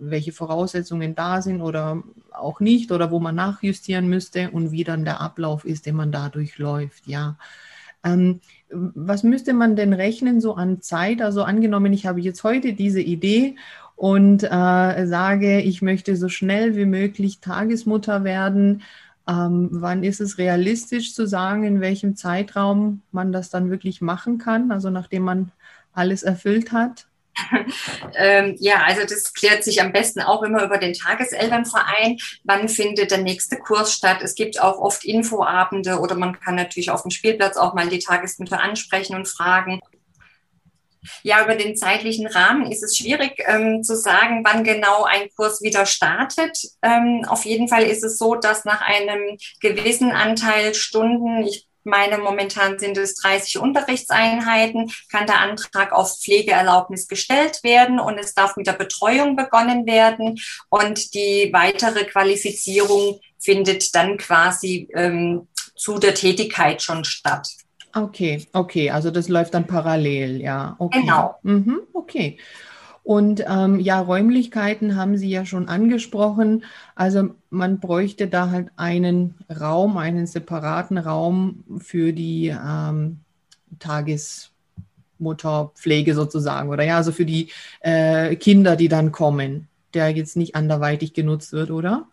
welche 0.00 0.32
Voraussetzungen 0.32 1.14
da 1.14 1.42
sind 1.42 1.60
oder 1.60 2.02
auch 2.32 2.60
nicht 2.60 2.90
oder 2.90 3.10
wo 3.10 3.20
man 3.20 3.34
nachjustieren 3.34 4.08
müsste 4.08 4.50
und 4.50 4.72
wie 4.72 4.84
dann 4.84 5.04
der 5.04 5.20
Ablauf 5.20 5.64
ist, 5.64 5.86
den 5.86 5.94
man 5.94 6.10
da 6.10 6.28
durchläuft. 6.28 7.06
Ja. 7.06 7.36
Ähm, 8.02 8.40
was 8.70 9.22
müsste 9.22 9.52
man 9.52 9.76
denn 9.76 9.92
rechnen 9.92 10.40
so 10.40 10.54
an 10.54 10.80
Zeit? 10.80 11.22
Also 11.22 11.42
angenommen, 11.42 11.92
ich 11.92 12.06
habe 12.06 12.20
jetzt 12.20 12.42
heute 12.44 12.72
diese 12.72 13.00
Idee 13.00 13.56
und 13.96 14.42
äh, 14.42 15.06
sage, 15.06 15.60
ich 15.60 15.82
möchte 15.82 16.16
so 16.16 16.28
schnell 16.28 16.76
wie 16.76 16.86
möglich 16.86 17.40
Tagesmutter 17.40 18.24
werden. 18.24 18.82
Ähm, 19.28 19.68
wann 19.72 20.02
ist 20.02 20.20
es 20.20 20.38
realistisch 20.38 21.14
zu 21.14 21.26
sagen, 21.26 21.64
in 21.64 21.80
welchem 21.82 22.16
Zeitraum 22.16 23.02
man 23.12 23.32
das 23.32 23.50
dann 23.50 23.70
wirklich 23.70 24.00
machen 24.00 24.38
kann? 24.38 24.72
Also 24.72 24.88
nachdem 24.88 25.24
man 25.24 25.52
alles 25.92 26.22
erfüllt 26.22 26.72
hat? 26.72 27.09
ähm, 28.14 28.56
ja, 28.58 28.82
also 28.84 29.02
das 29.02 29.32
klärt 29.32 29.64
sich 29.64 29.80
am 29.80 29.92
besten 29.92 30.20
auch 30.20 30.42
immer 30.42 30.64
über 30.64 30.78
den 30.78 30.94
Tageselternverein. 30.94 32.18
Wann 32.44 32.68
findet 32.68 33.10
der 33.10 33.18
nächste 33.18 33.56
Kurs 33.56 33.92
statt? 33.92 34.18
Es 34.22 34.34
gibt 34.34 34.60
auch 34.60 34.78
oft 34.78 35.04
Infoabende 35.04 35.98
oder 35.98 36.14
man 36.14 36.38
kann 36.40 36.54
natürlich 36.54 36.90
auf 36.90 37.02
dem 37.02 37.10
Spielplatz 37.10 37.56
auch 37.56 37.74
mal 37.74 37.88
die 37.88 37.98
Tagesmütter 37.98 38.60
ansprechen 38.60 39.14
und 39.16 39.28
fragen. 39.28 39.80
Ja, 41.22 41.42
über 41.42 41.54
den 41.54 41.76
zeitlichen 41.76 42.26
Rahmen 42.26 42.70
ist 42.70 42.82
es 42.82 42.96
schwierig 42.96 43.42
ähm, 43.46 43.82
zu 43.82 43.96
sagen, 43.96 44.44
wann 44.44 44.64
genau 44.64 45.04
ein 45.04 45.30
Kurs 45.34 45.62
wieder 45.62 45.86
startet. 45.86 46.58
Ähm, 46.82 47.24
auf 47.26 47.44
jeden 47.44 47.68
Fall 47.68 47.84
ist 47.84 48.04
es 48.04 48.18
so, 48.18 48.34
dass 48.34 48.66
nach 48.66 48.82
einem 48.82 49.38
gewissen 49.60 50.12
Anteil 50.12 50.74
Stunden, 50.74 51.46
ich 51.46 51.69
meine, 51.84 52.18
momentan 52.18 52.78
sind 52.78 52.96
es 52.96 53.14
30 53.16 53.58
Unterrichtseinheiten, 53.58 54.90
kann 55.10 55.26
der 55.26 55.40
Antrag 55.40 55.92
auf 55.92 56.18
Pflegeerlaubnis 56.18 57.08
gestellt 57.08 57.60
werden 57.62 57.98
und 58.00 58.18
es 58.18 58.34
darf 58.34 58.56
mit 58.56 58.66
der 58.66 58.74
Betreuung 58.74 59.36
begonnen 59.36 59.86
werden 59.86 60.40
und 60.68 61.14
die 61.14 61.50
weitere 61.52 62.04
Qualifizierung 62.04 63.20
findet 63.38 63.94
dann 63.94 64.18
quasi 64.18 64.88
ähm, 64.94 65.48
zu 65.74 65.98
der 65.98 66.14
Tätigkeit 66.14 66.82
schon 66.82 67.04
statt. 67.04 67.48
Okay, 67.94 68.46
okay, 68.52 68.90
also 68.90 69.10
das 69.10 69.28
läuft 69.28 69.54
dann 69.54 69.66
parallel, 69.66 70.40
ja. 70.40 70.76
Okay. 70.78 71.00
Genau. 71.00 71.34
Mhm, 71.42 71.80
okay. 71.92 72.38
Und 73.10 73.42
ähm, 73.48 73.80
ja, 73.80 73.98
Räumlichkeiten 73.98 74.94
haben 74.94 75.16
Sie 75.16 75.28
ja 75.28 75.44
schon 75.44 75.66
angesprochen. 75.66 76.62
Also 76.94 77.30
man 77.50 77.80
bräuchte 77.80 78.28
da 78.28 78.50
halt 78.50 78.68
einen 78.76 79.34
Raum, 79.50 79.96
einen 79.96 80.28
separaten 80.28 80.96
Raum 80.96 81.64
für 81.78 82.12
die 82.12 82.56
ähm, 82.56 83.18
Tagesmutterpflege 83.80 86.14
sozusagen 86.14 86.68
oder 86.68 86.84
ja, 86.84 86.98
also 86.98 87.10
für 87.10 87.26
die 87.26 87.50
äh, 87.80 88.36
Kinder, 88.36 88.76
die 88.76 88.86
dann 88.86 89.10
kommen, 89.10 89.66
der 89.92 90.10
jetzt 90.10 90.36
nicht 90.36 90.54
anderweitig 90.54 91.12
genutzt 91.12 91.52
wird, 91.52 91.72
oder? 91.72 92.06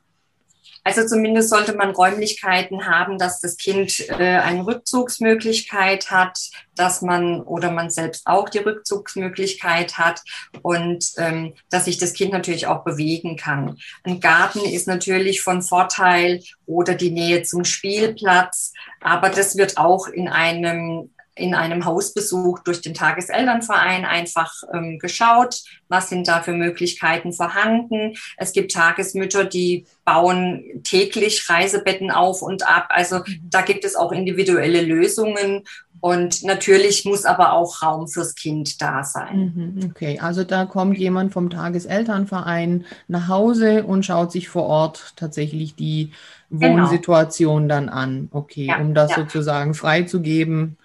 Also 0.84 1.06
zumindest 1.06 1.50
sollte 1.50 1.74
man 1.74 1.92
Räumlichkeiten 1.92 2.86
haben, 2.88 3.18
dass 3.18 3.42
das 3.42 3.58
Kind 3.58 4.08
äh, 4.10 4.38
eine 4.38 4.66
Rückzugsmöglichkeit 4.66 6.12
hat, 6.12 6.40
dass 6.76 7.02
man 7.02 7.42
oder 7.42 7.72
man 7.72 7.90
selbst 7.90 8.26
auch 8.26 8.48
die 8.48 8.60
Rückzugsmöglichkeit 8.60 9.98
hat 9.98 10.22
und 10.62 11.12
ähm, 11.18 11.54
dass 11.70 11.86
sich 11.86 11.98
das 11.98 12.14
Kind 12.14 12.32
natürlich 12.32 12.68
auch 12.68 12.86
bewegen 12.86 13.36
kann. 13.36 13.78
Ein 14.04 14.22
Garten 14.22 14.62
ist 14.62 14.88
natürlich 14.88 15.42
von 15.42 15.62
Vorteil 15.62 16.42
oder 16.66 16.96
die 16.96 17.12
Nähe 17.12 17.44
zum 17.44 17.66
Spielplatz, 17.66 18.72
aber 19.02 19.30
das 19.30 19.58
wird 19.58 19.78
auch 19.78 20.08
in 20.08 20.30
einem 20.30 21.10
in 21.38 21.54
einem 21.54 21.86
Hausbesuch 21.86 22.60
durch 22.60 22.82
den 22.82 22.94
Tageselternverein 22.94 24.06
einfach 24.06 24.54
ähm, 24.74 25.00
geschaut, 25.00 25.62
was 25.88 26.10
sind 26.10 26.28
da 26.28 26.42
für 26.42 26.54
Möglichkeiten 26.54 27.34
vorhanden. 27.34 28.16
Es 28.38 28.52
gibt 28.52 28.72
Tagesmütter, 28.72 29.46
die 29.46 29.86
bauen 30.06 30.82
täglich 30.84 31.50
Reisebetten 31.50 32.12
auf 32.12 32.42
und 32.42 32.68
ab. 32.68 32.88
Also 32.90 33.20
mhm. 33.20 33.50
da 33.50 33.62
gibt 33.62 33.86
es 33.86 33.96
auch 33.96 34.12
individuelle 34.12 34.82
Lösungen. 34.82 35.64
Und 36.00 36.44
natürlich 36.44 37.06
muss 37.06 37.26
aber 37.26 37.54
auch 37.54 37.82
Raum 37.82 38.08
fürs 38.08 38.36
Kind 38.36 38.82
da 38.82 39.04
sein. 39.04 39.54
Mhm, 39.56 39.90
okay, 39.90 40.20
also 40.20 40.44
da 40.44 40.66
kommt 40.66 40.98
jemand 40.98 41.34
vom 41.34 41.50
Tageselternverein 41.50 42.86
nach 43.08 43.28
Hause 43.28 43.84
und 43.84 44.06
schaut 44.06 44.32
sich 44.32 44.48
vor 44.48 44.64
Ort 44.68 45.14
tatsächlich 45.16 45.76
die 45.76 46.12
genau. 46.52 46.84
Wohnsituation 46.84 47.64
genau. 47.64 47.74
dann 47.74 47.90
an. 47.90 48.28
Okay, 48.32 48.68
ja, 48.68 48.80
um 48.80 48.94
das 48.94 49.12
ja. 49.12 49.18
sozusagen 49.18 49.74
freizugeben 49.74 50.78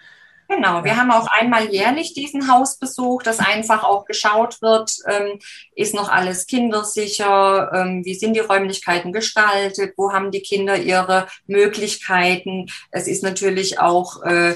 Genau, 0.54 0.84
wir 0.84 0.98
haben 0.98 1.10
auch 1.10 1.28
einmal 1.28 1.72
jährlich 1.72 2.12
diesen 2.12 2.52
Hausbesuch, 2.52 3.22
dass 3.22 3.38
einfach 3.38 3.84
auch 3.84 4.04
geschaut 4.04 4.60
wird, 4.60 4.92
ähm, 5.08 5.38
ist 5.74 5.94
noch 5.94 6.10
alles 6.10 6.46
kindersicher, 6.46 7.72
ähm, 7.72 8.04
wie 8.04 8.14
sind 8.14 8.34
die 8.34 8.40
Räumlichkeiten 8.40 9.12
gestaltet, 9.12 9.94
wo 9.96 10.12
haben 10.12 10.30
die 10.30 10.42
Kinder 10.42 10.76
ihre 10.76 11.26
Möglichkeiten. 11.46 12.66
Es 12.90 13.08
ist 13.08 13.22
natürlich 13.22 13.80
auch, 13.80 14.22
äh, 14.24 14.54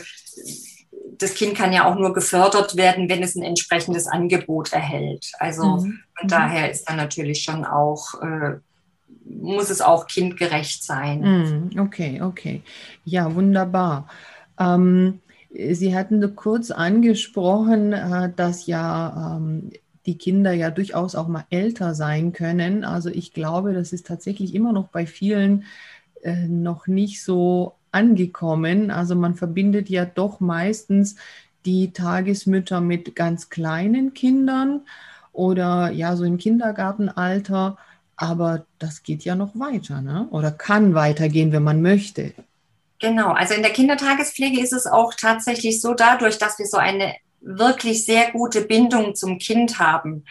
das 1.16 1.32
Kind 1.32 1.56
kann 1.56 1.72
ja 1.72 1.86
auch 1.86 1.94
nur 1.94 2.12
gefördert 2.12 2.76
werden, 2.76 3.08
wenn 3.08 3.22
es 3.22 3.34
ein 3.34 3.42
entsprechendes 3.42 4.06
Angebot 4.06 4.74
erhält. 4.74 5.32
Also 5.38 5.64
mhm. 5.64 6.00
von 6.14 6.24
mhm. 6.24 6.28
daher 6.28 6.70
ist 6.70 6.84
dann 6.90 6.98
natürlich 6.98 7.42
schon 7.42 7.64
auch, 7.64 8.20
äh, 8.20 8.56
muss 9.24 9.70
es 9.70 9.80
auch 9.80 10.06
kindgerecht 10.06 10.84
sein. 10.84 11.70
Mhm. 11.72 11.80
Okay, 11.80 12.20
okay. 12.20 12.62
Ja, 13.06 13.34
wunderbar. 13.34 14.08
Ähm, 14.58 15.20
Sie 15.56 15.96
hatten 15.96 16.20
so 16.20 16.28
kurz 16.28 16.70
angesprochen, 16.70 17.92
äh, 17.92 18.30
dass 18.34 18.66
ja 18.66 19.36
ähm, 19.36 19.70
die 20.04 20.18
Kinder 20.18 20.52
ja 20.52 20.70
durchaus 20.70 21.14
auch 21.14 21.28
mal 21.28 21.44
älter 21.50 21.94
sein 21.94 22.32
können. 22.32 22.84
Also 22.84 23.08
ich 23.08 23.32
glaube, 23.32 23.72
das 23.72 23.92
ist 23.92 24.06
tatsächlich 24.06 24.54
immer 24.54 24.72
noch 24.72 24.88
bei 24.88 25.06
vielen 25.06 25.64
äh, 26.22 26.46
noch 26.46 26.86
nicht 26.86 27.22
so 27.22 27.74
angekommen. 27.90 28.90
Also 28.90 29.14
man 29.14 29.34
verbindet 29.34 29.88
ja 29.88 30.04
doch 30.04 30.40
meistens 30.40 31.16
die 31.64 31.92
Tagesmütter 31.92 32.80
mit 32.80 33.16
ganz 33.16 33.48
kleinen 33.48 34.14
Kindern 34.14 34.82
oder 35.32 35.90
ja 35.90 36.16
so 36.16 36.24
im 36.24 36.38
Kindergartenalter. 36.38 37.78
Aber 38.16 38.66
das 38.78 39.02
geht 39.02 39.24
ja 39.24 39.34
noch 39.34 39.58
weiter, 39.58 40.00
ne? 40.00 40.26
Oder 40.30 40.50
kann 40.50 40.94
weitergehen, 40.94 41.52
wenn 41.52 41.62
man 41.64 41.82
möchte. 41.82 42.32
Genau, 43.06 43.28
also 43.28 43.54
in 43.54 43.62
der 43.62 43.72
Kindertagespflege 43.72 44.60
ist 44.60 44.72
es 44.72 44.88
auch 44.88 45.14
tatsächlich 45.14 45.80
so, 45.80 45.94
dadurch, 45.94 46.38
dass 46.38 46.58
wir 46.58 46.66
so 46.66 46.76
eine 46.76 47.14
wirklich 47.40 48.04
sehr 48.04 48.32
gute 48.32 48.62
Bindung 48.62 49.14
zum 49.14 49.38
Kind 49.38 49.78
haben, 49.78 50.24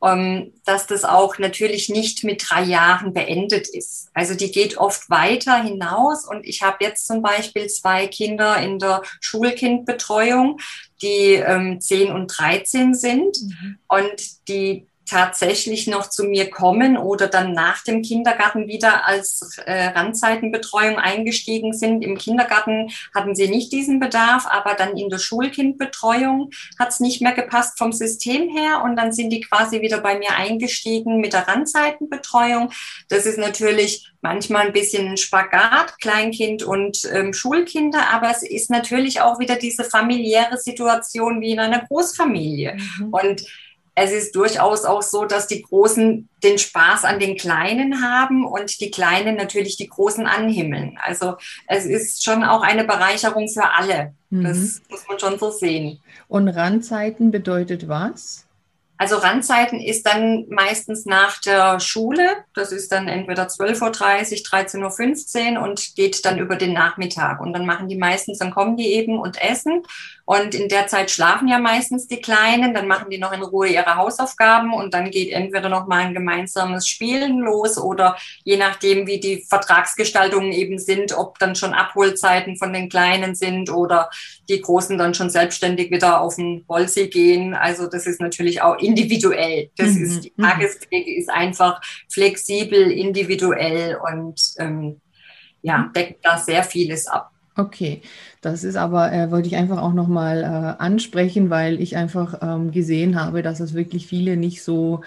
ähm, 0.00 0.52
dass 0.64 0.86
das 0.86 1.04
auch 1.04 1.38
natürlich 1.38 1.88
nicht 1.88 2.22
mit 2.22 2.48
drei 2.48 2.62
Jahren 2.62 3.12
beendet 3.12 3.66
ist. 3.66 4.10
Also 4.14 4.34
die 4.34 4.52
geht 4.52 4.78
oft 4.78 5.10
weiter 5.10 5.60
hinaus 5.60 6.24
und 6.24 6.46
ich 6.46 6.62
habe 6.62 6.84
jetzt 6.84 7.08
zum 7.08 7.20
Beispiel 7.20 7.66
zwei 7.66 8.06
Kinder 8.06 8.58
in 8.58 8.78
der 8.78 9.02
Schulkindbetreuung, 9.20 10.60
die 11.02 11.32
ähm, 11.32 11.80
10 11.80 12.12
und 12.12 12.28
13 12.28 12.94
sind 12.94 13.42
mhm. 13.42 13.78
und 13.88 14.46
die 14.46 14.86
tatsächlich 15.10 15.88
noch 15.88 16.08
zu 16.08 16.24
mir 16.24 16.50
kommen 16.50 16.96
oder 16.96 17.26
dann 17.26 17.52
nach 17.52 17.82
dem 17.82 18.00
Kindergarten 18.02 18.68
wieder 18.68 19.06
als 19.06 19.58
äh, 19.66 19.88
Randzeitenbetreuung 19.88 20.98
eingestiegen 20.98 21.72
sind. 21.72 22.04
Im 22.04 22.16
Kindergarten 22.16 22.90
hatten 23.12 23.34
sie 23.34 23.48
nicht 23.48 23.72
diesen 23.72 23.98
Bedarf, 23.98 24.46
aber 24.46 24.74
dann 24.74 24.96
in 24.96 25.10
der 25.10 25.18
Schulkindbetreuung 25.18 26.50
hat 26.78 26.90
es 26.90 27.00
nicht 27.00 27.20
mehr 27.22 27.32
gepasst 27.32 27.76
vom 27.76 27.92
System 27.92 28.48
her 28.48 28.82
und 28.84 28.94
dann 28.94 29.12
sind 29.12 29.30
die 29.30 29.40
quasi 29.40 29.80
wieder 29.80 30.00
bei 30.00 30.16
mir 30.16 30.36
eingestiegen 30.36 31.20
mit 31.20 31.32
der 31.32 31.48
Randzeitenbetreuung. 31.48 32.70
Das 33.08 33.26
ist 33.26 33.38
natürlich 33.38 34.12
manchmal 34.20 34.66
ein 34.66 34.72
bisschen 34.72 35.08
ein 35.08 35.16
Spagat, 35.16 35.98
Kleinkind 36.00 36.62
und 36.62 37.10
ähm, 37.12 37.32
Schulkinder, 37.32 38.10
aber 38.12 38.30
es 38.30 38.44
ist 38.44 38.70
natürlich 38.70 39.20
auch 39.20 39.40
wieder 39.40 39.56
diese 39.56 39.82
familiäre 39.82 40.56
Situation 40.56 41.40
wie 41.40 41.50
in 41.50 41.58
einer 41.58 41.84
Großfamilie. 41.86 42.76
Mhm. 42.76 43.08
Und 43.12 43.44
es 44.00 44.12
ist 44.12 44.34
durchaus 44.34 44.84
auch 44.84 45.02
so, 45.02 45.24
dass 45.24 45.46
die 45.46 45.62
Großen 45.62 46.28
den 46.42 46.58
Spaß 46.58 47.04
an 47.04 47.20
den 47.20 47.36
Kleinen 47.36 48.02
haben 48.02 48.46
und 48.46 48.80
die 48.80 48.90
Kleinen 48.90 49.36
natürlich 49.36 49.76
die 49.76 49.88
Großen 49.88 50.26
anhimmeln. 50.26 50.98
Also 51.02 51.34
es 51.66 51.84
ist 51.84 52.24
schon 52.24 52.44
auch 52.44 52.62
eine 52.62 52.84
Bereicherung 52.84 53.48
für 53.48 53.70
alle. 53.70 54.14
Mhm. 54.30 54.44
Das 54.44 54.82
muss 54.88 55.06
man 55.08 55.18
schon 55.18 55.38
so 55.38 55.50
sehen. 55.50 56.00
Und 56.28 56.48
Randzeiten 56.48 57.30
bedeutet 57.30 57.88
was? 57.88 58.46
Also 59.00 59.16
Randzeiten 59.16 59.80
ist 59.80 60.04
dann 60.04 60.44
meistens 60.50 61.06
nach 61.06 61.40
der 61.40 61.80
Schule. 61.80 62.44
Das 62.54 62.70
ist 62.70 62.92
dann 62.92 63.08
entweder 63.08 63.46
12.30 63.46 63.82
Uhr, 63.82 63.90
13.15 63.90 65.56
Uhr 65.56 65.62
und 65.62 65.94
geht 65.96 66.22
dann 66.26 66.38
über 66.38 66.56
den 66.56 66.74
Nachmittag. 66.74 67.40
Und 67.40 67.54
dann 67.54 67.64
machen 67.64 67.88
die 67.88 67.96
meistens, 67.96 68.36
dann 68.36 68.50
kommen 68.50 68.76
die 68.76 68.92
eben 68.92 69.18
und 69.18 69.40
essen. 69.40 69.84
Und 70.30 70.54
in 70.54 70.68
der 70.68 70.86
Zeit 70.86 71.10
schlafen 71.10 71.48
ja 71.48 71.58
meistens 71.58 72.06
die 72.06 72.20
Kleinen. 72.20 72.72
Dann 72.72 72.86
machen 72.86 73.10
die 73.10 73.18
noch 73.18 73.32
in 73.32 73.42
Ruhe 73.42 73.66
ihre 73.66 73.96
Hausaufgaben 73.96 74.72
und 74.72 74.94
dann 74.94 75.10
geht 75.10 75.32
entweder 75.32 75.68
noch 75.68 75.88
mal 75.88 76.04
ein 76.04 76.14
gemeinsames 76.14 76.86
Spielen 76.86 77.40
los 77.40 77.76
oder 77.76 78.16
je 78.44 78.56
nachdem, 78.56 79.08
wie 79.08 79.18
die 79.18 79.44
Vertragsgestaltungen 79.48 80.52
eben 80.52 80.78
sind, 80.78 81.18
ob 81.18 81.40
dann 81.40 81.56
schon 81.56 81.74
Abholzeiten 81.74 82.56
von 82.56 82.72
den 82.72 82.88
Kleinen 82.88 83.34
sind 83.34 83.72
oder 83.72 84.08
die 84.48 84.60
Großen 84.60 84.96
dann 84.96 85.14
schon 85.14 85.30
selbstständig 85.30 85.90
wieder 85.90 86.20
auf 86.20 86.36
den 86.36 86.64
Bolzi 86.64 87.08
gehen. 87.08 87.54
Also 87.54 87.88
das 87.88 88.06
ist 88.06 88.20
natürlich 88.20 88.62
auch 88.62 88.78
individuell. 88.78 89.70
Das 89.76 89.94
mhm. 89.94 90.04
ist, 90.04 90.24
die 90.26 90.32
mhm. 90.36 90.44
Tagespflege 90.44 91.16
ist 91.16 91.28
einfach 91.28 91.80
flexibel, 92.08 92.92
individuell 92.92 93.98
und 94.00 94.40
ähm, 94.60 95.00
ja, 95.60 95.90
deckt 95.92 96.24
da 96.24 96.38
sehr 96.38 96.62
vieles 96.62 97.08
ab. 97.08 97.32
Okay, 97.60 98.00
das 98.40 98.64
ist 98.64 98.76
aber, 98.76 99.12
äh, 99.12 99.30
wollte 99.30 99.48
ich 99.48 99.56
einfach 99.56 99.82
auch 99.82 99.92
nochmal 99.92 100.42
äh, 100.42 100.82
ansprechen, 100.82 101.50
weil 101.50 101.78
ich 101.80 101.94
einfach 101.94 102.38
ähm, 102.40 102.70
gesehen 102.70 103.20
habe, 103.20 103.42
dass 103.42 103.60
es 103.60 103.74
wirklich 103.74 104.06
viele 104.06 104.38
nicht 104.38 104.62
so 104.62 105.02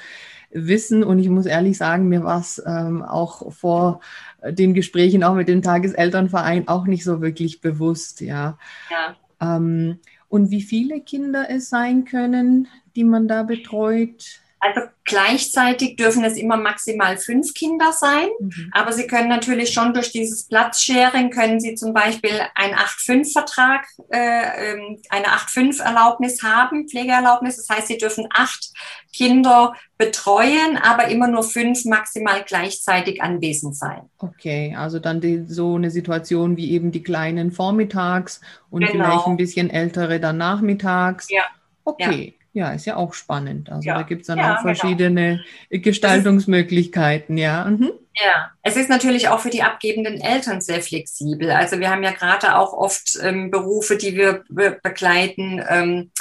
wissen. 0.51 1.03
Und 1.03 1.17
ich 1.17 1.29
muss 1.29 1.47
ehrlich 1.47 1.79
sagen, 1.79 2.09
mir 2.09 2.23
war 2.23 2.39
es 2.39 2.61
ähm, 2.63 3.01
auch 3.01 3.51
vor 3.51 4.01
den 4.47 4.75
Gesprächen 4.75 5.23
auch 5.23 5.33
mit 5.33 5.47
dem 5.47 5.63
Tageselternverein 5.63 6.67
auch 6.67 6.85
nicht 6.85 7.03
so 7.03 7.21
wirklich 7.21 7.59
bewusst, 7.59 8.21
ja. 8.21 8.59
ja. 8.91 9.15
Ähm, 9.41 9.97
und 10.29 10.51
wie 10.51 10.61
viele 10.61 11.01
Kinder 11.01 11.47
es 11.49 11.69
sein 11.69 12.05
können, 12.05 12.67
die 12.95 13.03
man 13.03 13.27
da 13.27 13.41
betreut? 13.41 14.42
Also 14.63 14.87
gleichzeitig 15.03 15.97
dürfen 15.97 16.23
es 16.23 16.37
immer 16.37 16.55
maximal 16.55 17.17
fünf 17.17 17.53
Kinder 17.53 17.91
sein, 17.91 18.29
mhm. 18.39 18.69
aber 18.71 18.93
Sie 18.93 19.07
können 19.07 19.27
natürlich 19.27 19.73
schon 19.73 19.93
durch 19.93 20.13
dieses 20.13 20.47
Platzsharing, 20.47 21.31
können 21.31 21.59
Sie 21.59 21.75
zum 21.75 21.93
Beispiel 21.93 22.31
einen 22.55 22.73
8-5-Vertrag, 22.73 23.85
äh, 24.09 24.71
ähm, 24.71 25.01
eine 25.09 25.25
8-5-Erlaubnis 25.25 26.43
haben, 26.43 26.87
Pflegeerlaubnis. 26.87 27.57
Das 27.57 27.75
heißt, 27.75 27.87
Sie 27.87 27.97
dürfen 27.97 28.27
acht 28.33 28.71
Kinder 29.13 29.73
betreuen, 29.97 30.77
aber 30.81 31.09
immer 31.09 31.27
nur 31.27 31.43
fünf 31.43 31.83
maximal 31.83 32.43
gleichzeitig 32.47 33.21
anwesend 33.21 33.75
sein. 33.75 34.09
Okay, 34.17 34.75
also 34.77 34.99
dann 34.99 35.19
die, 35.19 35.43
so 35.45 35.75
eine 35.75 35.91
Situation 35.91 36.55
wie 36.55 36.71
eben 36.71 36.93
die 36.93 37.03
kleinen 37.03 37.51
vormittags 37.51 38.39
und 38.69 38.85
genau. 38.85 38.93
vielleicht 38.93 39.27
ein 39.27 39.37
bisschen 39.37 39.69
ältere 39.69 40.21
dann 40.21 40.37
nachmittags. 40.37 41.29
Ja. 41.29 41.43
Okay. 41.83 42.35
Ja. 42.37 42.42
Ja, 42.53 42.71
ist 42.71 42.85
ja 42.85 42.95
auch 42.95 43.13
spannend. 43.13 43.71
Also 43.71 43.87
ja. 43.87 43.95
da 43.95 44.03
gibt 44.03 44.21
es 44.21 44.27
dann 44.27 44.37
ja, 44.37 44.53
auch 44.53 44.63
genau. 44.63 44.75
verschiedene 44.75 45.43
genau. 45.69 45.83
Gestaltungsmöglichkeiten, 45.83 47.37
ja. 47.37 47.65
Mhm. 47.65 47.91
Ja, 48.15 48.51
es 48.61 48.77
ist 48.77 48.89
natürlich 48.89 49.29
auch 49.29 49.39
für 49.39 49.49
die 49.49 49.63
abgebenden 49.63 50.21
Eltern 50.21 50.61
sehr 50.61 50.81
flexibel. 50.81 51.49
Also 51.49 51.79
wir 51.79 51.89
haben 51.89 52.03
ja 52.03 52.11
gerade 52.11 52.55
auch 52.55 52.73
oft 52.73 53.17
ähm, 53.23 53.49
Berufe, 53.49 53.97
die 53.97 54.15
wir 54.15 54.43
be 54.49 54.77
begleiten. 54.83 55.63
Ähm, 55.67 56.11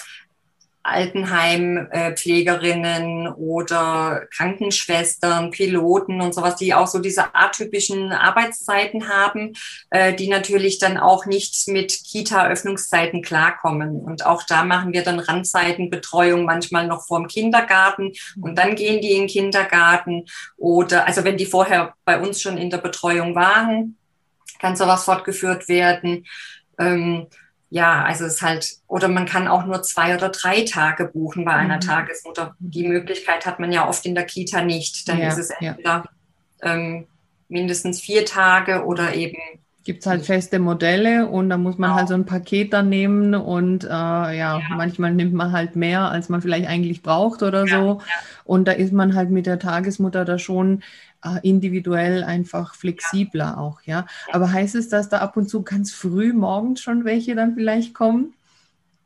Altenheimpflegerinnen 0.83 3.29
oder 3.29 4.27
Krankenschwestern, 4.35 5.51
Piloten 5.51 6.21
und 6.21 6.35
sowas, 6.35 6.57
die 6.57 6.75
auch 6.75 6.89
so 6.89 6.99
diese 6.99 7.35
atypischen 7.35 8.12
Arbeitszeiten 8.12 9.09
haben, 9.09 9.55
äh, 9.91 10.12
die 10.15 10.29
natürlich 10.29 10.79
dann 10.79 10.99
auch 10.99 11.25
nicht 11.27 11.69
mit 11.69 11.99
Kita-Öffnungszeiten 12.05 13.23
klarkommen. 13.23 14.01
Und 14.01 14.27
auch 14.27 14.43
da 14.43 14.65
machen 14.65 14.93
wir 14.93 15.03
dann 15.03 15.21
Randzeitenbetreuung 15.21 16.45
manchmal 16.45 16.87
noch 16.87 17.07
vorm 17.07 17.29
Kindergarten 17.29 18.12
und 18.41 18.57
dann 18.57 18.75
gehen 18.75 19.01
die 19.01 19.12
in 19.12 19.23
den 19.23 19.29
Kindergarten 19.29 20.25
oder, 20.57 21.07
also 21.07 21.25
wenn 21.25 21.37
die 21.37 21.47
vorher 21.47 21.95
bei 22.05 22.21
uns 22.21 22.43
schon 22.43 22.59
in 22.59 22.71
der 22.71 22.79
Betreuung 22.79 23.35
waren, 23.35 23.97
kann 24.59 24.77
sowas 24.77 25.05
fortgeführt 25.05 25.69
werden. 25.69 26.27
Ja, 27.73 28.05
also 28.05 28.26
es 28.26 28.35
ist 28.35 28.43
halt, 28.43 28.71
oder 28.87 29.09
man 29.09 29.25
kann 29.25 29.49
auch 29.49 29.64
nur 29.64 29.83
zwei 29.83 30.14
oder 30.14 30.29
drei 30.29 30.61
Tage 30.67 31.07
buchen 31.07 31.47
bei 31.47 31.52
einer 31.55 31.76
mhm. 31.76 31.81
Tagesmutter. 31.81 32.55
Die 32.59 32.87
Möglichkeit 32.87 33.47
hat 33.47 33.61
man 33.61 33.73
ja 33.73 33.88
oft 33.88 34.05
in 34.05 34.14
der 34.14 34.26
Kita 34.26 34.61
nicht. 34.61 35.09
Dann 35.09 35.19
ja, 35.19 35.29
ist 35.29 35.38
es 35.38 35.49
entweder 35.49 36.05
ja. 36.62 36.71
ähm, 36.71 37.07
mindestens 37.49 37.99
vier 37.99 38.26
Tage 38.26 38.85
oder 38.85 39.14
eben. 39.14 39.38
Gibt 39.85 40.00
es 40.00 40.07
halt 40.07 40.26
feste 40.26 40.59
Modelle 40.59 41.26
und 41.29 41.49
da 41.49 41.57
muss 41.57 41.79
man 41.79 41.88
genau. 41.88 41.99
halt 42.00 42.09
so 42.09 42.14
ein 42.14 42.26
Paket 42.26 42.75
dann 42.75 42.91
nehmen 42.91 43.35
und 43.35 43.85
äh, 43.85 43.88
ja, 43.88 44.33
ja, 44.35 44.61
manchmal 44.76 45.14
nimmt 45.14 45.33
man 45.33 45.52
halt 45.52 45.75
mehr, 45.75 46.11
als 46.11 46.29
man 46.29 46.43
vielleicht 46.43 46.69
eigentlich 46.69 47.02
braucht 47.02 47.43
oder 47.43 47.67
so. 47.67 48.02
Und 48.45 48.69
da 48.69 48.73
ist 48.73 48.93
man 48.93 49.14
halt 49.14 49.31
mit 49.31 49.47
der 49.47 49.59
Tagesmutter 49.59 50.26
da 50.26 50.38
schon 50.38 50.83
individuell 51.43 52.25
einfach 52.25 52.75
flexibler 52.75 53.59
auch, 53.59 53.83
ja. 53.83 54.07
Aber 54.33 54.52
heißt 54.52 54.75
es, 54.75 54.88
dass 54.88 55.09
da 55.09 55.19
ab 55.19 55.37
und 55.37 55.49
zu 55.49 55.62
ganz 55.62 55.93
früh 55.93 56.33
morgens 56.33 56.81
schon 56.81 57.05
welche 57.05 57.35
dann 57.35 57.55
vielleicht 57.55 57.95
kommen? 57.95 58.35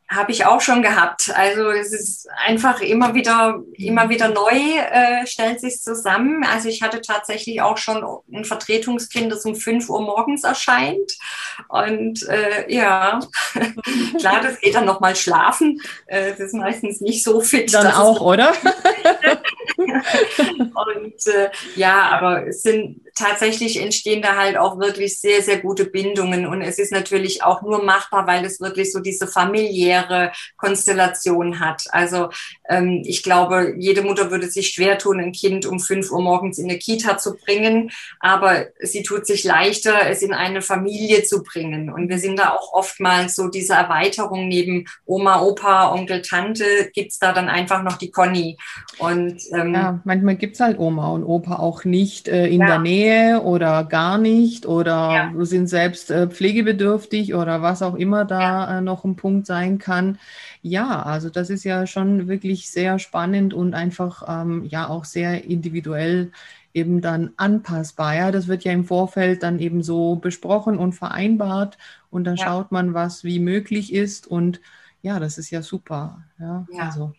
Habe 0.09 0.31
ich 0.31 0.45
auch 0.45 0.61
schon 0.61 0.81
gehabt. 0.81 1.33
Also 1.35 1.69
es 1.69 1.91
ist 1.91 2.29
einfach 2.45 2.79
immer 2.79 3.13
wieder, 3.13 3.61
immer 3.73 4.09
wieder 4.09 4.29
neu, 4.29 4.51
äh, 4.51 5.27
stellt 5.27 5.59
sich 5.59 5.81
zusammen. 5.81 6.45
Also 6.45 6.69
ich 6.69 6.81
hatte 6.81 7.01
tatsächlich 7.01 7.61
auch 7.61 7.77
schon 7.77 8.05
ein 8.31 8.45
Vertretungskind, 8.45 9.29
das 9.29 9.43
um 9.43 9.55
5 9.55 9.89
Uhr 9.89 10.01
morgens 10.01 10.45
erscheint. 10.45 11.11
Und 11.67 12.25
äh, 12.29 12.71
ja, 12.73 13.19
klar, 14.19 14.41
das 14.41 14.61
geht 14.61 14.75
dann 14.75 14.85
nochmal 14.85 15.17
schlafen. 15.17 15.81
Äh, 16.05 16.31
das 16.31 16.39
ist 16.39 16.53
meistens 16.53 17.01
nicht 17.01 17.21
so 17.21 17.41
fit. 17.41 17.73
Dann 17.73 17.87
auch, 17.87 18.21
oder? 18.21 18.53
und 19.77 21.27
äh, 21.27 21.49
ja, 21.75 22.09
aber 22.11 22.47
es 22.47 22.61
sind 22.61 23.01
tatsächlich 23.13 23.81
entstehen 23.81 24.21
da 24.21 24.35
halt 24.35 24.57
auch 24.57 24.79
wirklich 24.79 25.19
sehr, 25.19 25.41
sehr 25.41 25.57
gute 25.57 25.85
Bindungen. 25.85 26.47
Und 26.47 26.61
es 26.61 26.79
ist 26.79 26.91
natürlich 26.93 27.43
auch 27.43 27.61
nur 27.61 27.83
machbar, 27.83 28.25
weil 28.27 28.45
es 28.45 28.61
wirklich 28.61 28.93
so 28.93 28.99
diese 28.99 29.27
familiäre 29.27 29.96
Konstellation 30.57 31.59
hat. 31.59 31.83
Also 31.91 32.29
ähm, 32.69 33.03
ich 33.05 33.23
glaube, 33.23 33.75
jede 33.77 34.01
Mutter 34.01 34.31
würde 34.31 34.49
sich 34.49 34.69
schwer 34.69 34.97
tun, 34.97 35.19
ein 35.19 35.31
Kind 35.31 35.65
um 35.65 35.79
fünf 35.79 36.11
Uhr 36.11 36.21
morgens 36.21 36.57
in 36.57 36.69
eine 36.69 36.79
Kita 36.79 37.17
zu 37.17 37.35
bringen. 37.35 37.91
Aber 38.19 38.67
sie 38.81 39.03
tut 39.03 39.25
sich 39.25 39.43
leichter, 39.43 40.07
es 40.09 40.21
in 40.21 40.33
eine 40.33 40.61
Familie 40.61 41.23
zu 41.23 41.43
bringen. 41.43 41.89
Und 41.89 42.09
wir 42.09 42.19
sind 42.19 42.39
da 42.39 42.51
auch 42.51 42.73
oftmals 42.73 43.35
so 43.35 43.47
diese 43.47 43.73
Erweiterung 43.73 44.47
neben 44.47 44.85
Oma, 45.05 45.41
Opa, 45.41 45.91
Onkel, 45.91 46.21
Tante, 46.21 46.89
gibt's 46.93 47.19
da 47.19 47.33
dann 47.33 47.49
einfach 47.49 47.83
noch 47.83 47.97
die 47.97 48.11
Conny. 48.11 48.57
Und 48.97 49.41
ähm, 49.53 49.73
ja, 49.73 49.99
manchmal 50.03 50.35
gibt's 50.35 50.59
halt 50.59 50.79
Oma 50.79 51.09
und 51.09 51.23
Opa 51.23 51.57
auch 51.57 51.85
nicht 51.85 52.27
äh, 52.27 52.47
in 52.47 52.61
ja. 52.61 52.67
der 52.67 52.79
Nähe 52.79 53.41
oder 53.41 53.83
gar 53.83 54.17
nicht 54.17 54.65
oder 54.65 55.31
ja. 55.35 55.45
sind 55.45 55.67
selbst 55.67 56.11
äh, 56.11 56.27
pflegebedürftig 56.27 57.33
oder 57.33 57.61
was 57.61 57.81
auch 57.81 57.95
immer 57.95 58.25
da 58.25 58.77
äh, 58.77 58.81
noch 58.81 59.03
ein 59.03 59.15
Punkt 59.15 59.47
sein 59.47 59.77
kann. 59.77 59.86
Ja, 60.61 61.03
also 61.03 61.29
das 61.29 61.49
ist 61.49 61.63
ja 61.63 61.87
schon 61.87 62.27
wirklich 62.27 62.69
sehr 62.69 62.99
spannend 62.99 63.53
und 63.53 63.73
einfach 63.73 64.23
ähm, 64.27 64.65
ja 64.65 64.87
auch 64.87 65.05
sehr 65.05 65.45
individuell 65.45 66.31
eben 66.73 67.01
dann 67.01 67.31
anpassbar. 67.37 68.15
Ja, 68.15 68.31
das 68.31 68.47
wird 68.47 68.63
ja 68.63 68.71
im 68.71 68.85
Vorfeld 68.85 69.43
dann 69.43 69.59
eben 69.59 69.81
so 69.81 70.15
besprochen 70.15 70.77
und 70.77 70.93
vereinbart 70.93 71.77
und 72.09 72.23
dann 72.23 72.35
ja. 72.35 72.45
schaut 72.45 72.71
man, 72.71 72.93
was 72.93 73.23
wie 73.23 73.39
möglich 73.39 73.93
ist 73.93 74.27
und 74.27 74.61
ja, 75.01 75.19
das 75.19 75.37
ist 75.37 75.49
ja 75.51 75.61
super. 75.61 76.23
Ja, 76.39 76.67
ja. 76.71 76.83
also 76.83 77.13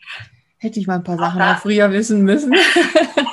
hätte 0.59 0.81
ich 0.81 0.87
mal 0.87 0.97
ein 0.97 1.05
paar 1.05 1.19
Sachen 1.19 1.41
auch 1.41 1.59
früher 1.59 1.91
wissen 1.91 2.23
müssen. 2.23 2.55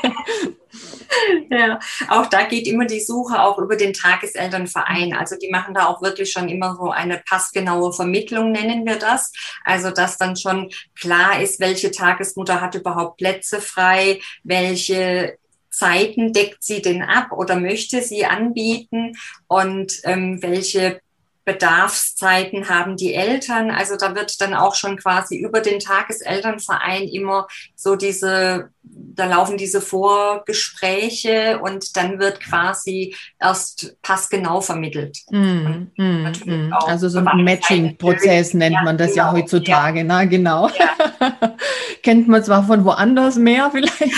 ja, 1.49 1.79
auch 2.09 2.27
da 2.27 2.43
geht 2.43 2.67
immer 2.67 2.85
die 2.85 2.99
Suche 2.99 3.41
auch 3.41 3.57
über 3.57 3.75
den 3.75 3.93
Tageselternverein. 3.93 5.13
Also 5.13 5.35
die 5.37 5.49
machen 5.49 5.73
da 5.73 5.87
auch 5.87 6.01
wirklich 6.01 6.31
schon 6.31 6.49
immer 6.49 6.75
so 6.75 6.91
eine 6.91 7.21
passgenaue 7.27 7.93
Vermittlung, 7.93 8.51
nennen 8.51 8.85
wir 8.85 8.97
das. 8.97 9.31
Also 9.63 9.91
dass 9.91 10.17
dann 10.17 10.35
schon 10.35 10.69
klar 10.99 11.41
ist, 11.41 11.59
welche 11.59 11.91
Tagesmutter 11.91 12.61
hat 12.61 12.75
überhaupt 12.75 13.17
Plätze 13.17 13.61
frei, 13.61 14.19
welche 14.43 15.37
Zeiten 15.69 16.31
deckt 16.31 16.63
sie 16.63 16.81
denn 16.81 17.01
ab 17.01 17.31
oder 17.31 17.57
möchte 17.57 18.01
sie 18.01 18.25
anbieten 18.25 19.17
und 19.47 19.93
ähm, 20.05 20.41
welche 20.41 21.01
Bedarfszeiten 21.45 22.69
haben 22.69 22.97
die 22.97 23.13
Eltern. 23.13 23.69
Also 23.69 23.95
da 23.97 24.15
wird 24.15 24.41
dann 24.41 24.55
auch 24.55 24.73
schon 24.73 24.97
quasi 24.97 25.37
über 25.37 25.61
den 25.61 25.79
Tageselternverein 25.79 27.07
immer 27.07 27.47
so 27.75 27.95
diese, 27.95 28.69
da 28.81 29.25
laufen 29.25 29.55
diese 29.57 29.79
Vorgespräche 29.79 31.59
und 31.61 31.95
dann 31.95 32.19
wird 32.19 32.39
quasi 32.39 33.15
erst 33.39 33.95
passgenau 34.01 34.59
vermittelt. 34.59 35.19
Mm, 35.29 35.91
mm, 35.95 36.31
mm. 36.45 36.73
Also 36.87 37.09
so 37.09 37.19
ein 37.19 37.43
Matching-Prozess 37.43 38.55
nennt 38.55 38.75
ja, 38.75 38.83
man 38.83 38.97
das 38.97 39.11
genau, 39.13 39.25
ja 39.25 39.31
heutzutage, 39.33 39.99
ja. 39.99 40.03
na 40.03 40.25
genau. 40.25 40.69
Ja. 40.69 41.55
Kennt 42.01 42.27
man 42.27 42.43
zwar 42.43 42.63
von 42.65 42.83
woanders 42.85 43.35
mehr 43.35 43.69
vielleicht. 43.71 44.17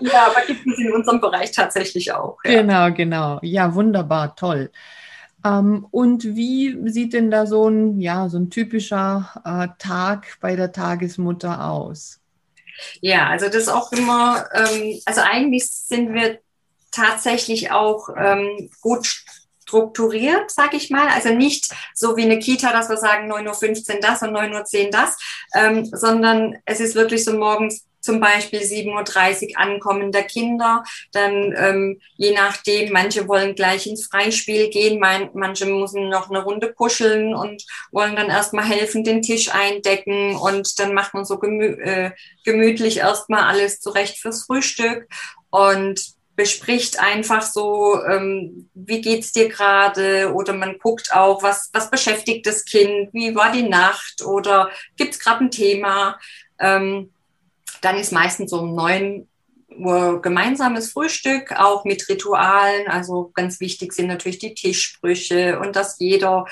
ja, 0.00 0.26
aber 0.26 0.46
gibt 0.46 0.66
es 0.66 0.78
in 0.78 0.92
unserem 0.92 1.20
Bereich 1.20 1.50
tatsächlich 1.50 2.12
auch. 2.12 2.38
Genau, 2.44 2.92
genau. 2.92 3.40
Ja, 3.42 3.74
wunderbar, 3.74 4.36
toll. 4.36 4.70
Ähm, 5.46 5.86
und 5.90 6.24
wie 6.24 6.76
sieht 6.90 7.12
denn 7.12 7.30
da 7.30 7.46
so 7.46 7.68
ein, 7.68 8.00
ja, 8.00 8.28
so 8.28 8.38
ein 8.38 8.50
typischer 8.50 9.30
äh, 9.44 9.68
Tag 9.78 10.38
bei 10.40 10.56
der 10.56 10.72
Tagesmutter 10.72 11.64
aus? 11.70 12.20
Ja, 13.00 13.28
also 13.28 13.46
das 13.46 13.56
ist 13.56 13.68
auch 13.68 13.92
immer, 13.92 14.46
ähm, 14.52 15.00
also 15.04 15.20
eigentlich 15.22 15.68
sind 15.70 16.12
wir 16.12 16.40
tatsächlich 16.90 17.70
auch 17.70 18.08
ähm, 18.16 18.70
gut 18.80 19.24
strukturiert, 19.62 20.50
sag 20.50 20.74
ich 20.74 20.90
mal. 20.90 21.08
Also 21.08 21.30
nicht 21.30 21.74
so 21.94 22.16
wie 22.16 22.22
eine 22.22 22.38
Kita, 22.38 22.72
dass 22.72 22.88
wir 22.88 22.96
sagen 22.96 23.32
9.15 23.32 23.94
Uhr 23.94 24.00
das 24.00 24.22
und 24.22 24.30
9.10 24.30 24.84
Uhr 24.84 24.90
das, 24.90 25.16
ähm, 25.54 25.84
sondern 25.84 26.56
es 26.64 26.80
ist 26.80 26.94
wirklich 26.94 27.24
so 27.24 27.36
morgens 27.36 27.84
zum 28.06 28.20
Beispiel 28.20 28.60
7.30 28.60 29.50
Uhr 29.50 29.58
Ankommen 29.58 30.12
der 30.12 30.22
Kinder. 30.22 30.84
Dann 31.12 31.54
ähm, 31.56 32.00
je 32.16 32.32
nachdem, 32.32 32.92
manche 32.92 33.28
wollen 33.28 33.54
gleich 33.54 33.86
ins 33.86 34.06
Freispiel 34.06 34.70
gehen, 34.70 34.98
mein, 34.98 35.30
manche 35.34 35.66
müssen 35.66 36.08
noch 36.08 36.30
eine 36.30 36.42
Runde 36.42 36.72
kuscheln 36.72 37.34
und 37.34 37.64
wollen 37.90 38.16
dann 38.16 38.30
erstmal 38.30 38.64
helfen, 38.64 39.04
den 39.04 39.22
Tisch 39.22 39.52
eindecken 39.52 40.36
und 40.36 40.78
dann 40.78 40.94
macht 40.94 41.12
man 41.12 41.24
so 41.24 41.38
gemü 41.38 41.66
äh, 41.82 42.12
gemütlich 42.44 42.98
erstmal 42.98 43.42
alles 43.42 43.80
zurecht 43.80 44.18
fürs 44.18 44.44
Frühstück 44.44 45.08
und 45.50 46.00
bespricht 46.36 47.00
einfach 47.00 47.42
so, 47.42 48.00
ähm, 48.04 48.68
wie 48.74 49.00
geht's 49.00 49.32
dir 49.32 49.48
gerade 49.48 50.32
oder 50.34 50.52
man 50.52 50.78
guckt 50.78 51.12
auch, 51.12 51.42
was, 51.42 51.70
was 51.72 51.90
beschäftigt 51.90 52.46
das 52.46 52.64
Kind, 52.64 53.08
wie 53.12 53.34
war 53.34 53.50
die 53.50 53.62
Nacht 53.68 54.22
oder 54.22 54.70
gibt's 54.96 55.18
gerade 55.18 55.44
ein 55.44 55.50
Thema. 55.50 56.18
Ähm, 56.58 57.10
dann 57.86 57.98
ist 57.98 58.10
meistens 58.10 58.52
um 58.52 58.74
neun 58.74 59.28
Uhr 59.78 60.20
gemeinsames 60.20 60.90
Frühstück, 60.90 61.52
auch 61.52 61.84
mit 61.84 62.08
Ritualen. 62.08 62.88
Also 62.88 63.30
ganz 63.32 63.60
wichtig 63.60 63.92
sind 63.92 64.08
natürlich 64.08 64.38
die 64.38 64.54
Tischsprüche 64.54 65.60
und 65.60 65.76
dass 65.76 66.00
jeder 66.00 66.46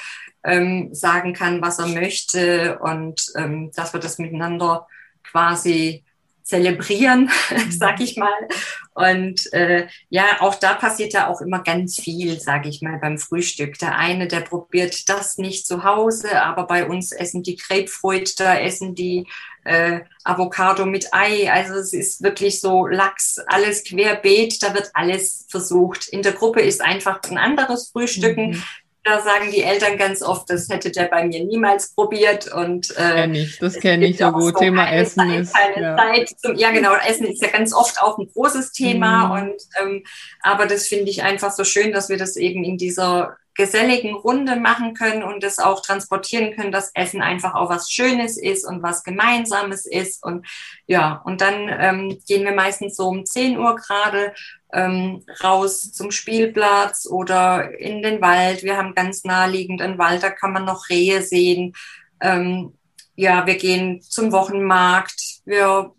ähm, 0.44 0.94
sagen 0.94 1.32
kann, 1.32 1.60
was 1.60 1.80
er 1.80 1.88
möchte 1.88 2.78
und 2.78 3.32
ähm, 3.34 3.72
dass 3.74 3.92
wir 3.92 3.98
das 3.98 4.18
miteinander 4.18 4.86
quasi 5.24 6.03
zelebrieren, 6.44 7.30
sag 7.70 8.00
ich 8.00 8.16
mal. 8.16 8.48
Und 8.92 9.52
äh, 9.52 9.88
ja, 10.10 10.40
auch 10.40 10.54
da 10.54 10.74
passiert 10.74 11.14
ja 11.14 11.26
auch 11.28 11.40
immer 11.40 11.62
ganz 11.62 11.98
viel, 11.98 12.38
sag 12.38 12.66
ich 12.66 12.82
mal, 12.82 12.98
beim 12.98 13.18
Frühstück. 13.18 13.78
Der 13.78 13.96
eine, 13.96 14.28
der 14.28 14.40
probiert 14.40 15.08
das 15.08 15.38
nicht 15.38 15.66
zu 15.66 15.82
Hause, 15.82 16.42
aber 16.42 16.66
bei 16.66 16.86
uns 16.86 17.10
essen 17.10 17.42
die 17.42 17.56
Grapefruit, 17.56 18.38
da 18.38 18.58
essen 18.58 18.94
die 18.94 19.26
äh, 19.64 20.00
Avocado 20.22 20.84
mit 20.86 21.12
Ei. 21.12 21.50
Also 21.50 21.74
es 21.74 21.92
ist 21.92 22.22
wirklich 22.22 22.60
so 22.60 22.86
Lachs, 22.86 23.38
alles 23.46 23.82
querbeet, 23.82 24.62
da 24.62 24.74
wird 24.74 24.90
alles 24.92 25.46
versucht. 25.48 26.08
In 26.08 26.22
der 26.22 26.32
Gruppe 26.32 26.60
ist 26.60 26.82
einfach 26.82 27.20
ein 27.24 27.38
anderes 27.38 27.88
Frühstücken. 27.88 28.50
Mhm. 28.50 28.62
Da 29.04 29.20
sagen 29.20 29.50
die 29.50 29.62
Eltern 29.62 29.98
ganz 29.98 30.22
oft, 30.22 30.48
das 30.48 30.68
hätte 30.70 30.90
der 30.90 31.04
bei 31.04 31.24
mir 31.24 31.44
niemals 31.44 31.94
probiert. 31.94 32.50
Und, 32.52 32.90
äh, 32.96 33.14
kenn 33.14 33.34
ich, 33.34 33.58
das 33.58 33.78
kenne 33.78 34.06
ich 34.06 34.16
so 34.16 34.32
gut. 34.32 34.54
So 34.54 34.60
Thema 34.60 34.90
Essen 34.90 35.28
Zeit, 35.28 35.40
ist. 35.40 35.54
Ja. 35.76 35.96
Zeit 35.96 36.34
zum, 36.38 36.54
ja, 36.56 36.70
genau, 36.70 36.94
Essen 36.94 37.26
ist 37.26 37.42
ja 37.42 37.48
ganz 37.48 37.74
oft 37.74 38.00
auch 38.00 38.18
ein 38.18 38.28
großes 38.32 38.72
Thema. 38.72 39.26
Mhm. 39.26 39.32
Und 39.32 39.62
ähm, 39.80 40.04
aber 40.40 40.66
das 40.66 40.86
finde 40.86 41.10
ich 41.10 41.22
einfach 41.22 41.52
so 41.52 41.64
schön, 41.64 41.92
dass 41.92 42.08
wir 42.08 42.16
das 42.16 42.36
eben 42.36 42.64
in 42.64 42.78
dieser 42.78 43.36
geselligen 43.54 44.14
Runde 44.14 44.56
machen 44.56 44.94
können 44.94 45.22
und 45.22 45.44
es 45.44 45.58
auch 45.58 45.80
transportieren 45.80 46.54
können, 46.54 46.72
dass 46.72 46.90
Essen 46.94 47.22
einfach 47.22 47.54
auch 47.54 47.70
was 47.70 47.90
Schönes 47.90 48.36
ist 48.36 48.66
und 48.66 48.82
was 48.82 49.04
Gemeinsames 49.04 49.86
ist. 49.86 50.24
Und 50.24 50.46
ja, 50.86 51.22
und 51.24 51.40
dann 51.40 51.68
ähm, 51.68 52.18
gehen 52.26 52.44
wir 52.44 52.52
meistens 52.52 52.96
so 52.96 53.06
um 53.08 53.24
10 53.24 53.58
Uhr 53.58 53.76
gerade 53.76 54.34
ähm, 54.72 55.24
raus 55.42 55.92
zum 55.92 56.10
Spielplatz 56.10 57.06
oder 57.06 57.78
in 57.78 58.02
den 58.02 58.20
Wald. 58.20 58.64
Wir 58.64 58.76
haben 58.76 58.94
ganz 58.94 59.24
naheliegend 59.24 59.80
einen 59.80 59.98
Wald, 59.98 60.22
da 60.22 60.30
kann 60.30 60.52
man 60.52 60.64
noch 60.64 60.88
Rehe 60.88 61.22
sehen. 61.22 61.74
Ähm, 62.20 62.74
ja, 63.14 63.46
wir 63.46 63.56
gehen 63.56 64.00
zum 64.02 64.32
Wochenmarkt. 64.32 65.40
Wir 65.44 65.92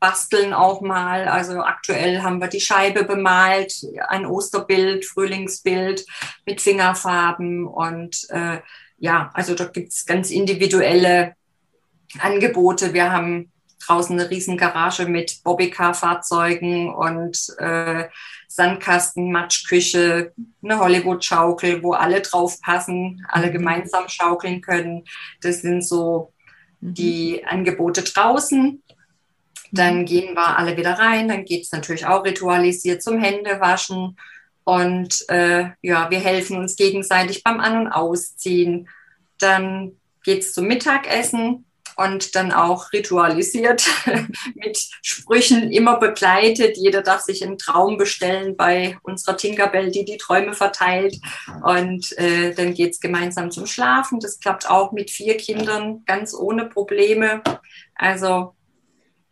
basteln 0.00 0.52
auch 0.54 0.80
mal. 0.80 1.28
Also 1.28 1.60
aktuell 1.60 2.22
haben 2.22 2.40
wir 2.40 2.48
die 2.48 2.60
Scheibe 2.60 3.04
bemalt, 3.04 3.72
ein 4.08 4.26
Osterbild, 4.26 5.04
Frühlingsbild 5.04 6.04
mit 6.46 6.60
Fingerfarben 6.60 7.66
und 7.66 8.26
äh, 8.30 8.60
ja, 8.98 9.30
also 9.34 9.54
da 9.54 9.64
gibt's 9.64 10.04
ganz 10.06 10.30
individuelle 10.30 11.34
Angebote. 12.18 12.92
Wir 12.92 13.12
haben 13.12 13.50
draußen 13.86 14.18
eine 14.18 14.30
riesen 14.30 14.56
Garage 14.56 15.06
mit 15.06 15.42
Bobbycar-Fahrzeugen 15.42 16.92
und 16.92 17.38
äh, 17.58 18.08
Sandkasten, 18.48 19.32
Matschküche, 19.32 20.32
eine 20.62 20.78
Hollywood-Schaukel, 20.78 21.82
wo 21.82 21.92
alle 21.92 22.20
drauf 22.20 22.60
passen, 22.60 23.24
alle 23.28 23.48
mhm. 23.48 23.52
gemeinsam 23.52 24.08
schaukeln 24.08 24.60
können. 24.60 25.04
Das 25.40 25.62
sind 25.62 25.82
so 25.82 26.32
mhm. 26.80 26.94
die 26.94 27.44
Angebote 27.46 28.02
draußen. 28.02 28.82
Dann 29.72 30.04
gehen 30.04 30.34
wir 30.34 30.58
alle 30.58 30.76
wieder 30.76 30.94
rein. 30.94 31.28
Dann 31.28 31.44
geht 31.44 31.64
es 31.64 31.72
natürlich 31.72 32.06
auch 32.06 32.24
ritualisiert 32.24 33.02
zum 33.02 33.18
Händewaschen. 33.18 34.16
Und 34.64 35.28
äh, 35.28 35.70
ja, 35.82 36.10
wir 36.10 36.20
helfen 36.20 36.58
uns 36.58 36.76
gegenseitig 36.76 37.42
beim 37.42 37.60
An- 37.60 37.86
und 37.86 37.92
Ausziehen. 37.92 38.88
Dann 39.38 39.92
geht 40.22 40.40
es 40.40 40.52
zum 40.52 40.66
Mittagessen 40.66 41.64
und 41.96 42.34
dann 42.34 42.50
auch 42.50 42.92
ritualisiert 42.92 43.86
mit 44.54 44.88
Sprüchen 45.02 45.70
immer 45.70 45.98
begleitet. 45.98 46.76
Jeder 46.78 47.02
darf 47.02 47.20
sich 47.20 47.44
einen 47.44 47.58
Traum 47.58 47.98
bestellen 47.98 48.56
bei 48.56 48.96
unserer 49.02 49.36
Tinkerbell, 49.36 49.90
die 49.90 50.04
die 50.04 50.16
Träume 50.16 50.54
verteilt. 50.54 51.18
Und 51.62 52.16
äh, 52.18 52.54
dann 52.54 52.72
geht 52.74 52.92
es 52.92 53.00
gemeinsam 53.00 53.50
zum 53.50 53.66
Schlafen. 53.66 54.18
Das 54.18 54.40
klappt 54.40 54.68
auch 54.70 54.92
mit 54.92 55.10
vier 55.10 55.36
Kindern 55.36 56.02
ganz 56.06 56.34
ohne 56.34 56.66
Probleme. 56.66 57.42
Also 57.94 58.54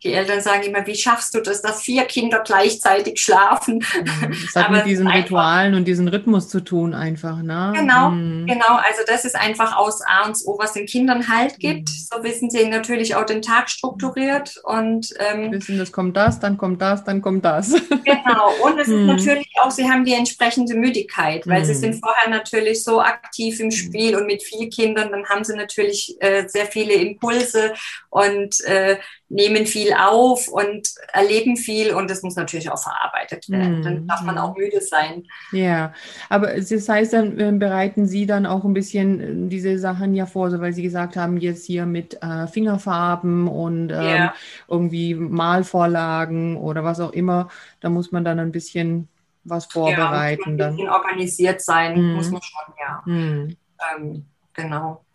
die 0.03 0.13
Eltern 0.13 0.39
sagen 0.39 0.63
immer, 0.63 0.87
wie 0.87 0.95
schaffst 0.95 1.33
du 1.35 1.41
das, 1.41 1.61
dass 1.61 1.81
vier 1.81 2.05
Kinder 2.05 2.39
gleichzeitig 2.39 3.21
schlafen? 3.21 3.75
Mhm. 3.75 4.35
Das 4.45 4.55
hat 4.55 4.67
Aber 4.67 4.77
mit 4.77 4.85
diesen 4.85 5.07
Ritualen 5.07 5.75
und 5.75 5.85
diesen 5.85 6.07
Rhythmus 6.07 6.47
zu 6.47 6.61
tun 6.61 6.93
einfach, 6.93 7.41
ne? 7.41 7.73
Genau, 7.75 8.11
mhm. 8.11 8.45
genau. 8.45 8.75
Also 8.77 9.01
das 9.05 9.25
ist 9.25 9.35
einfach 9.35 9.75
aus 9.75 10.01
A 10.01 10.25
und 10.25 10.37
O, 10.45 10.57
was 10.57 10.73
den 10.73 10.85
Kindern 10.85 11.27
Halt 11.27 11.59
gibt. 11.59 11.89
Mhm. 11.89 12.07
So 12.11 12.23
wissen 12.23 12.49
sie 12.49 12.65
natürlich 12.67 13.15
auch 13.15 13.25
den 13.25 13.41
Tag 13.41 13.69
strukturiert 13.69 14.55
und 14.63 15.13
ähm, 15.19 15.51
wissen, 15.51 15.77
das 15.77 15.91
kommt 15.91 16.15
das, 16.15 16.39
dann 16.39 16.57
kommt 16.57 16.81
das, 16.81 17.03
dann 17.03 17.21
kommt 17.21 17.43
das. 17.43 17.73
Genau. 18.05 18.51
Und 18.63 18.79
es 18.79 18.87
ist 18.87 18.95
mhm. 18.95 19.05
natürlich 19.05 19.49
auch, 19.61 19.69
sie 19.69 19.87
haben 19.87 20.03
die 20.03 20.13
entsprechende 20.13 20.73
Müdigkeit, 20.73 21.45
weil 21.45 21.63
sie 21.63 21.73
mhm. 21.73 21.77
sind 21.77 21.99
vorher 21.99 22.29
natürlich 22.29 22.83
so 22.83 23.01
aktiv 23.01 23.59
im 23.59 23.69
Spiel 23.69 24.15
und 24.15 24.25
mit 24.25 24.41
vier 24.41 24.69
Kindern, 24.69 25.11
dann 25.11 25.27
haben 25.27 25.43
sie 25.43 25.55
natürlich 25.55 26.15
äh, 26.19 26.47
sehr 26.47 26.65
viele 26.65 26.93
Impulse 26.93 27.73
und 28.09 28.61
äh, 28.61 28.97
nehmen 29.29 29.67
viel 29.67 29.93
auf 29.93 30.47
und 30.47 30.89
erleben 31.13 31.55
viel 31.55 31.93
und 31.93 32.09
das 32.09 32.23
muss 32.23 32.35
natürlich 32.35 32.69
auch 32.71 32.81
verarbeitet 32.81 33.47
werden. 33.49 33.81
Mm. 33.81 33.83
Dann 33.83 34.07
darf 34.07 34.21
man 34.23 34.39
auch 34.39 34.57
müde 34.57 34.81
sein. 34.81 35.27
Ja, 35.51 35.93
aber 36.29 36.55
das 36.59 36.89
heißt, 36.89 37.13
dann 37.13 37.39
äh, 37.39 37.51
bereiten 37.51 38.07
Sie 38.07 38.25
dann 38.25 38.47
auch 38.47 38.65
ein 38.65 38.73
bisschen 38.73 39.45
äh, 39.45 39.49
diese 39.49 39.77
Sachen 39.77 40.15
ja 40.15 40.25
vor, 40.25 40.49
so 40.49 40.59
weil 40.59 40.73
Sie 40.73 40.81
gesagt 40.81 41.15
haben, 41.15 41.37
jetzt 41.37 41.65
hier 41.65 41.85
mit 41.85 42.21
äh, 42.23 42.47
Fingerfarben 42.47 43.47
und 43.47 43.91
ähm, 43.91 44.01
yeah. 44.01 44.33
irgendwie 44.67 45.13
Malvorlagen 45.13 46.57
oder 46.57 46.83
was 46.83 46.99
auch 46.99 47.11
immer, 47.11 47.49
da 47.81 47.89
muss 47.89 48.11
man 48.11 48.25
dann 48.25 48.39
ein 48.39 48.51
bisschen 48.51 49.07
was 49.43 49.67
vorbereiten. 49.67 50.57
Ja, 50.57 50.65
ein 50.67 50.75
bisschen 50.75 50.85
dann. 50.87 50.95
organisiert 50.95 51.61
sein, 51.61 52.01
mm. 52.01 52.15
muss 52.15 52.31
man 52.31 52.41
schon, 52.41 52.73
ja. 52.79 53.01
Mm. 53.05 53.55
Ähm, 53.95 54.25
genau. 54.53 55.05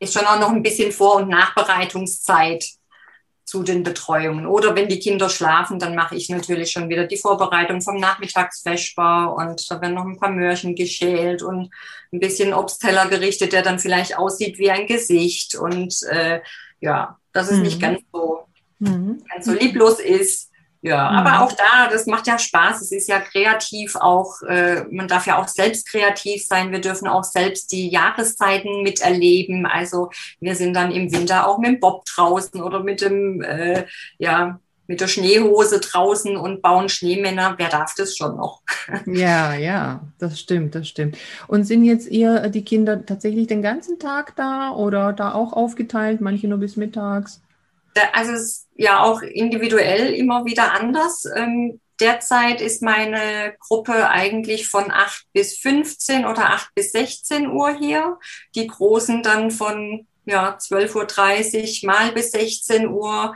Ist 0.00 0.14
schon 0.14 0.26
auch 0.26 0.40
noch 0.40 0.50
ein 0.50 0.62
bisschen 0.62 0.90
Vor- 0.90 1.16
und 1.16 1.28
Nachbereitungszeit 1.28 2.64
zu 3.46 3.62
den 3.62 3.84
Betreuungen. 3.84 4.44
Oder 4.46 4.74
wenn 4.74 4.88
die 4.88 4.98
Kinder 4.98 5.30
schlafen, 5.30 5.78
dann 5.78 5.94
mache 5.94 6.16
ich 6.16 6.28
natürlich 6.28 6.72
schon 6.72 6.88
wieder 6.88 7.06
die 7.06 7.16
Vorbereitung 7.16 7.80
vom 7.80 7.98
Nachmittagsfeschbar 7.98 9.34
und 9.34 9.70
da 9.70 9.80
werden 9.80 9.94
noch 9.94 10.04
ein 10.04 10.18
paar 10.18 10.32
Möhrchen 10.32 10.74
geschält 10.74 11.42
und 11.42 11.70
ein 12.12 12.18
bisschen 12.18 12.52
Obstteller 12.52 13.06
gerichtet, 13.08 13.52
der 13.52 13.62
dann 13.62 13.78
vielleicht 13.78 14.18
aussieht 14.18 14.58
wie 14.58 14.72
ein 14.72 14.88
Gesicht 14.88 15.54
und 15.54 15.94
äh, 16.10 16.40
ja, 16.80 17.18
dass 17.32 17.48
es 17.48 17.58
mhm. 17.58 17.62
nicht 17.62 17.80
ganz 17.80 18.00
so, 18.12 18.46
mhm. 18.80 19.22
ganz 19.32 19.46
so 19.46 19.52
lieblos 19.52 20.00
ist. 20.00 20.50
Ja, 20.86 21.10
mhm. 21.10 21.16
aber 21.16 21.42
auch 21.42 21.52
da, 21.52 21.88
das 21.90 22.06
macht 22.06 22.28
ja 22.28 22.38
Spaß. 22.38 22.80
Es 22.80 22.92
ist 22.92 23.08
ja 23.08 23.18
kreativ 23.18 23.96
auch, 23.96 24.40
äh, 24.42 24.84
man 24.88 25.08
darf 25.08 25.26
ja 25.26 25.36
auch 25.36 25.48
selbst 25.48 25.88
kreativ 25.88 26.46
sein. 26.46 26.70
Wir 26.70 26.80
dürfen 26.80 27.08
auch 27.08 27.24
selbst 27.24 27.72
die 27.72 27.88
Jahreszeiten 27.88 28.84
miterleben. 28.84 29.66
Also 29.66 30.10
wir 30.38 30.54
sind 30.54 30.74
dann 30.74 30.92
im 30.92 31.10
Winter 31.10 31.48
auch 31.48 31.58
mit 31.58 31.70
dem 31.70 31.80
Bob 31.80 32.04
draußen 32.04 32.62
oder 32.62 32.84
mit 32.84 33.00
dem, 33.00 33.42
äh, 33.42 33.86
ja, 34.18 34.60
mit 34.86 35.00
der 35.00 35.08
Schneehose 35.08 35.80
draußen 35.80 36.36
und 36.36 36.62
bauen 36.62 36.88
Schneemänner. 36.88 37.56
Wer 37.58 37.68
darf 37.68 37.92
das 37.96 38.16
schon 38.16 38.36
noch? 38.36 38.62
Ja, 39.06 39.54
ja, 39.54 40.02
das 40.18 40.38
stimmt, 40.38 40.76
das 40.76 40.86
stimmt. 40.86 41.18
Und 41.48 41.64
sind 41.64 41.82
jetzt 41.82 42.08
eher 42.08 42.48
die 42.48 42.62
Kinder 42.62 43.04
tatsächlich 43.04 43.48
den 43.48 43.60
ganzen 43.60 43.98
Tag 43.98 44.36
da 44.36 44.70
oder 44.70 45.12
da 45.12 45.34
auch 45.34 45.52
aufgeteilt, 45.52 46.20
manche 46.20 46.46
nur 46.46 46.58
bis 46.58 46.76
mittags? 46.76 47.40
Also 48.12 48.32
es 48.32 48.42
ist 48.42 48.68
ja 48.76 49.02
auch 49.02 49.22
individuell 49.22 50.14
immer 50.14 50.44
wieder 50.44 50.72
anders. 50.72 51.24
Ähm, 51.34 51.80
derzeit 52.00 52.60
ist 52.60 52.82
meine 52.82 53.54
Gruppe 53.58 54.08
eigentlich 54.08 54.68
von 54.68 54.90
8 54.90 55.26
bis 55.32 55.58
15 55.58 56.26
oder 56.26 56.50
8 56.50 56.74
bis 56.74 56.92
16 56.92 57.48
Uhr 57.50 57.76
hier. 57.78 58.18
Die 58.54 58.66
Großen 58.66 59.22
dann 59.22 59.50
von 59.50 60.06
ja, 60.26 60.56
12.30 60.56 61.84
Uhr 61.84 61.92
mal 61.92 62.12
bis 62.12 62.32
16 62.32 62.88
Uhr, 62.88 63.34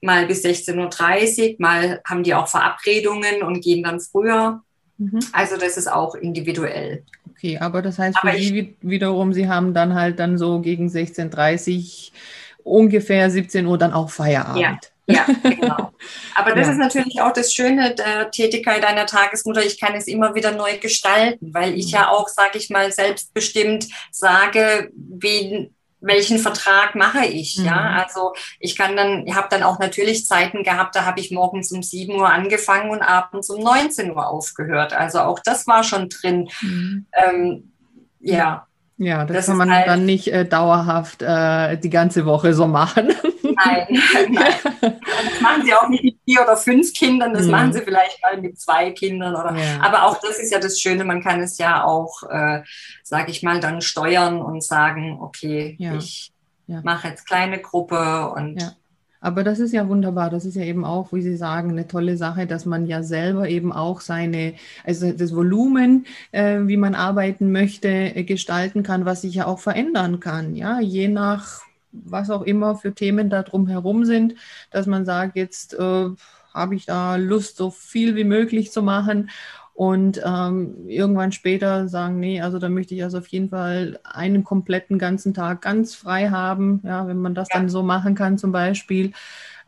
mal 0.00 0.26
bis 0.26 0.44
16.30 0.44 1.52
Uhr, 1.52 1.56
mal 1.58 2.00
haben 2.06 2.24
die 2.24 2.34
auch 2.34 2.48
Verabredungen 2.48 3.42
und 3.42 3.62
gehen 3.62 3.84
dann 3.84 4.00
früher. 4.00 4.62
Mhm. 4.98 5.20
Also 5.32 5.56
das 5.56 5.76
ist 5.76 5.90
auch 5.90 6.14
individuell. 6.14 7.04
Okay, 7.30 7.58
aber 7.58 7.82
das 7.82 7.98
heißt 7.98 8.18
für 8.18 8.28
aber 8.28 8.38
Sie 8.38 8.76
wiederum, 8.80 9.32
Sie 9.32 9.48
haben 9.48 9.74
dann 9.74 9.94
halt 9.94 10.18
dann 10.18 10.38
so 10.38 10.60
gegen 10.60 10.88
16.30 10.88 12.10
Uhr 12.10 12.18
ungefähr 12.64 13.30
17 13.30 13.66
Uhr 13.66 13.78
dann 13.78 13.92
auch 13.92 14.10
Feierabend. 14.10 14.60
Ja. 14.60 14.78
Ja, 15.06 15.26
genau. 15.42 15.92
Aber 16.34 16.54
das 16.54 16.66
ja. 16.66 16.72
ist 16.72 16.78
natürlich 16.78 17.20
auch 17.20 17.32
das 17.32 17.52
Schöne 17.52 17.94
der 17.94 18.30
Tätigkeit 18.30 18.84
einer 18.84 19.04
Tagesmutter. 19.04 19.62
Ich 19.62 19.78
kann 19.78 19.94
es 19.94 20.06
immer 20.06 20.34
wieder 20.34 20.52
neu 20.52 20.78
gestalten, 20.78 21.52
weil 21.52 21.74
ich 21.74 21.90
ja 21.90 22.08
auch, 22.08 22.28
sage 22.28 22.56
ich 22.56 22.70
mal, 22.70 22.90
selbstbestimmt 22.90 23.86
sage, 24.10 24.90
wen, 24.94 25.74
welchen 26.00 26.38
Vertrag 26.38 26.94
mache 26.94 27.26
ich. 27.26 27.58
Mhm. 27.58 27.66
Ja, 27.66 28.02
also 28.02 28.32
ich 28.58 28.76
kann 28.76 28.96
dann, 28.96 29.26
ich 29.26 29.34
habe 29.34 29.48
dann 29.50 29.62
auch 29.62 29.78
natürlich 29.78 30.24
Zeiten 30.24 30.62
gehabt, 30.62 30.96
da 30.96 31.04
habe 31.04 31.20
ich 31.20 31.30
morgens 31.30 31.70
um 31.70 31.82
7 31.82 32.14
Uhr 32.14 32.30
angefangen 32.30 32.90
und 32.90 33.02
abends 33.02 33.50
um 33.50 33.62
19 33.62 34.10
Uhr 34.10 34.26
aufgehört. 34.26 34.94
Also 34.94 35.20
auch 35.20 35.38
das 35.38 35.66
war 35.66 35.84
schon 35.84 36.08
drin. 36.08 36.48
Mhm. 36.62 37.06
Ähm, 37.12 37.72
ja. 38.20 38.66
Ja, 38.96 39.24
das, 39.24 39.36
das 39.36 39.46
kann 39.46 39.56
man 39.56 39.74
halt, 39.74 39.88
dann 39.88 40.06
nicht 40.06 40.28
äh, 40.28 40.44
dauerhaft 40.44 41.20
äh, 41.20 41.76
die 41.78 41.90
ganze 41.90 42.26
Woche 42.26 42.54
so 42.54 42.68
machen. 42.68 43.12
Nein, 43.42 43.86
nein. 44.30 44.54
Das 44.80 45.40
machen 45.40 45.64
sie 45.64 45.74
auch 45.74 45.88
nicht 45.88 46.04
mit 46.04 46.16
vier 46.24 46.42
oder 46.42 46.56
fünf 46.56 46.92
Kindern, 46.92 47.34
das 47.34 47.46
mhm. 47.46 47.50
machen 47.50 47.72
sie 47.72 47.80
vielleicht 47.80 48.22
mal 48.22 48.40
mit 48.40 48.60
zwei 48.60 48.92
Kindern. 48.92 49.34
Oder, 49.34 49.56
ja. 49.56 49.80
Aber 49.82 50.04
auch 50.04 50.20
das 50.20 50.38
ist 50.38 50.52
ja 50.52 50.60
das 50.60 50.80
Schöne, 50.80 51.04
man 51.04 51.22
kann 51.22 51.40
es 51.40 51.58
ja 51.58 51.84
auch, 51.84 52.22
äh, 52.30 52.62
sage 53.02 53.30
ich 53.30 53.42
mal, 53.42 53.58
dann 53.60 53.80
steuern 53.80 54.40
und 54.40 54.62
sagen, 54.62 55.18
okay, 55.20 55.76
ja. 55.78 55.94
ich 55.96 56.32
ja. 56.66 56.80
mache 56.84 57.08
jetzt 57.08 57.26
kleine 57.26 57.60
Gruppe 57.60 58.30
und 58.30 58.76
aber 59.24 59.42
das 59.42 59.58
ist 59.58 59.72
ja 59.72 59.88
wunderbar. 59.88 60.28
Das 60.28 60.44
ist 60.44 60.54
ja 60.54 60.64
eben 60.64 60.84
auch, 60.84 61.10
wie 61.14 61.22
Sie 61.22 61.36
sagen, 61.36 61.70
eine 61.70 61.88
tolle 61.88 62.18
Sache, 62.18 62.46
dass 62.46 62.66
man 62.66 62.86
ja 62.86 63.02
selber 63.02 63.48
eben 63.48 63.72
auch 63.72 64.02
seine, 64.02 64.52
also 64.84 65.12
das 65.12 65.34
Volumen, 65.34 66.04
äh, 66.30 66.60
wie 66.64 66.76
man 66.76 66.94
arbeiten 66.94 67.50
möchte, 67.50 67.88
äh, 67.88 68.22
gestalten 68.24 68.82
kann, 68.82 69.06
was 69.06 69.22
sich 69.22 69.34
ja 69.34 69.46
auch 69.46 69.60
verändern 69.60 70.20
kann. 70.20 70.54
Ja, 70.54 70.78
je 70.78 71.08
nach 71.08 71.62
was 71.92 72.28
auch 72.28 72.42
immer 72.42 72.76
für 72.76 72.92
Themen 72.92 73.30
da 73.30 73.42
drum 73.42 73.66
herum 73.66 74.04
sind, 74.04 74.34
dass 74.70 74.86
man 74.86 75.06
sagt, 75.06 75.36
jetzt 75.36 75.72
äh, 75.72 76.10
habe 76.52 76.74
ich 76.74 76.84
da 76.84 77.16
Lust, 77.16 77.56
so 77.56 77.70
viel 77.70 78.16
wie 78.16 78.24
möglich 78.24 78.72
zu 78.72 78.82
machen 78.82 79.30
und 79.74 80.22
ähm, 80.24 80.88
irgendwann 80.88 81.32
später 81.32 81.88
sagen, 81.88 82.20
nee, 82.20 82.40
also 82.40 82.60
da 82.60 82.68
möchte 82.68 82.94
ich 82.94 83.02
also 83.02 83.18
auf 83.18 83.26
jeden 83.26 83.50
Fall 83.50 83.98
einen 84.04 84.44
kompletten 84.44 84.98
ganzen 84.98 85.34
Tag 85.34 85.62
ganz 85.62 85.96
frei 85.96 86.30
haben, 86.30 86.80
ja, 86.84 87.08
wenn 87.08 87.18
man 87.18 87.34
das 87.34 87.48
ja. 87.52 87.58
dann 87.58 87.68
so 87.68 87.82
machen 87.82 88.14
kann 88.14 88.38
zum 88.38 88.52
Beispiel. 88.52 89.12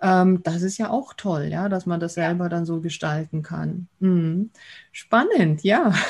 Ähm, 0.00 0.42
das 0.44 0.62
ist 0.62 0.78
ja 0.78 0.90
auch 0.90 1.12
toll, 1.14 1.48
ja, 1.50 1.68
dass 1.68 1.86
man 1.86 1.98
das 1.98 2.14
selber 2.14 2.44
ja. 2.44 2.48
dann 2.50 2.66
so 2.66 2.80
gestalten 2.80 3.42
kann. 3.42 3.88
Mhm. 3.98 4.50
Spannend, 4.92 5.64
ja. 5.64 5.92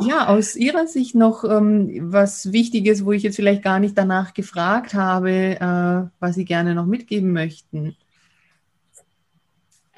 Ja, 0.00 0.28
aus 0.28 0.54
Ihrer 0.54 0.86
Sicht 0.86 1.16
noch 1.16 1.42
ähm, 1.42 2.12
was 2.12 2.52
Wichtiges, 2.52 3.04
wo 3.04 3.10
ich 3.10 3.24
jetzt 3.24 3.34
vielleicht 3.34 3.64
gar 3.64 3.80
nicht 3.80 3.98
danach 3.98 4.32
gefragt 4.32 4.94
habe, 4.94 5.30
äh, 5.30 6.08
was 6.20 6.36
Sie 6.36 6.44
gerne 6.44 6.76
noch 6.76 6.86
mitgeben 6.86 7.32
möchten. 7.32 7.96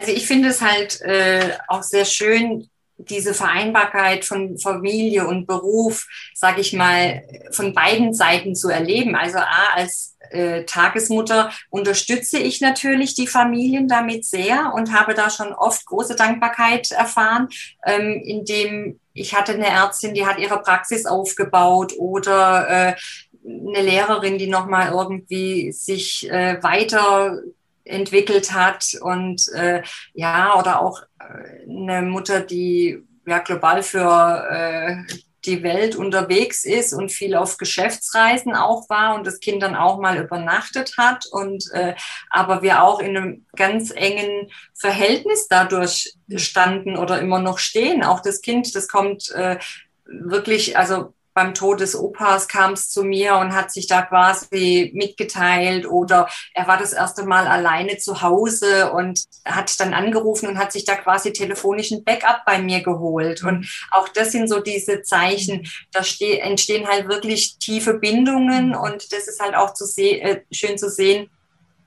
Also 0.00 0.12
ich 0.12 0.26
finde 0.26 0.48
es 0.48 0.62
halt 0.62 1.00
äh, 1.02 1.50
auch 1.68 1.82
sehr 1.82 2.06
schön, 2.06 2.70
diese 2.96 3.34
Vereinbarkeit 3.34 4.24
von 4.24 4.58
Familie 4.58 5.26
und 5.26 5.46
Beruf, 5.46 6.06
sage 6.34 6.60
ich 6.60 6.72
mal, 6.72 7.22
von 7.50 7.72
beiden 7.72 8.14
Seiten 8.14 8.54
zu 8.54 8.68
erleben. 8.68 9.14
Also 9.14 9.38
A, 9.38 9.74
als 9.74 10.16
äh, 10.30 10.64
Tagesmutter 10.64 11.50
unterstütze 11.70 12.38
ich 12.38 12.60
natürlich 12.60 13.14
die 13.14 13.26
Familien 13.26 13.88
damit 13.88 14.24
sehr 14.24 14.72
und 14.74 14.92
habe 14.92 15.14
da 15.14 15.30
schon 15.30 15.52
oft 15.52 15.84
große 15.86 16.16
Dankbarkeit 16.16 16.90
erfahren, 16.90 17.48
ähm, 17.86 18.22
indem 18.24 19.00
ich 19.12 19.34
hatte 19.34 19.52
eine 19.52 19.66
Ärztin, 19.66 20.14
die 20.14 20.26
hat 20.26 20.38
ihre 20.38 20.62
Praxis 20.62 21.04
aufgebaut 21.04 21.94
oder 21.98 22.68
äh, 22.68 22.94
eine 23.44 23.82
Lehrerin, 23.82 24.38
die 24.38 24.46
nochmal 24.46 24.92
irgendwie 24.92 25.72
sich 25.72 26.30
äh, 26.30 26.62
weiter 26.62 27.40
entwickelt 27.90 28.53
hat 28.53 28.94
und 29.00 29.48
äh, 29.55 29.83
ja, 30.14 30.59
oder 30.59 30.81
auch 30.81 31.03
äh, 31.18 31.68
eine 31.68 32.03
Mutter, 32.03 32.40
die 32.40 33.05
ja 33.26 33.38
global 33.38 33.83
für 33.83 34.48
äh, 34.50 35.14
die 35.44 35.62
Welt 35.62 35.96
unterwegs 35.96 36.64
ist 36.64 36.92
und 36.92 37.11
viel 37.11 37.35
auf 37.35 37.57
Geschäftsreisen 37.57 38.55
auch 38.55 38.88
war 38.90 39.14
und 39.14 39.26
das 39.26 39.40
Kind 39.40 39.62
dann 39.62 39.74
auch 39.74 39.98
mal 39.98 40.18
übernachtet 40.18 40.94
hat 40.98 41.24
und 41.31 41.64
äh, 41.72 41.94
aber 42.29 42.62
wir 42.62 42.83
auch 42.83 43.00
in 43.00 43.16
einem 43.16 43.46
ganz 43.57 43.90
engen 43.90 44.50
Verhältnis 44.74 45.48
dadurch 45.48 46.12
standen 46.37 46.96
oder 46.96 47.20
immer 47.20 47.38
noch 47.38 47.59
stehen. 47.59 48.05
Auch 48.05 48.20
das 48.20 48.42
Kind, 48.42 48.74
das 48.74 48.88
kommt 48.88 49.31
äh, 49.31 49.59
wirklich, 50.05 50.76
also 50.76 51.14
beim 51.40 51.55
Tod 51.55 51.81
des 51.81 51.96
Opas 51.96 52.48
kam 52.48 52.74
es 52.74 52.90
zu 52.90 53.03
mir 53.03 53.37
und 53.37 53.55
hat 53.55 53.72
sich 53.72 53.87
da 53.87 54.03
quasi 54.03 54.90
mitgeteilt 54.94 55.87
oder 55.87 56.29
er 56.53 56.68
war 56.68 56.76
das 56.76 56.92
erste 56.92 57.24
Mal 57.24 57.46
alleine 57.46 57.96
zu 57.96 58.20
Hause 58.20 58.92
und 58.92 59.22
hat 59.46 59.81
dann 59.81 59.94
angerufen 59.94 60.50
und 60.50 60.59
hat 60.59 60.70
sich 60.70 60.85
da 60.85 60.96
quasi 60.96 61.33
telefonischen 61.33 62.05
Backup 62.05 62.44
bei 62.44 62.59
mir 62.59 62.83
geholt. 62.83 63.42
Und 63.42 63.66
auch 63.90 64.09
das 64.09 64.33
sind 64.33 64.50
so 64.50 64.61
diese 64.61 65.00
Zeichen, 65.00 65.66
da 65.92 66.00
entstehen 66.00 66.87
halt 66.87 67.09
wirklich 67.09 67.57
tiefe 67.59 67.94
Bindungen 67.94 68.74
und 68.74 69.11
das 69.11 69.26
ist 69.26 69.40
halt 69.40 69.55
auch 69.55 69.72
zu 69.72 69.87
äh, 69.96 70.42
schön 70.53 70.76
zu 70.76 70.90
sehen, 70.90 71.31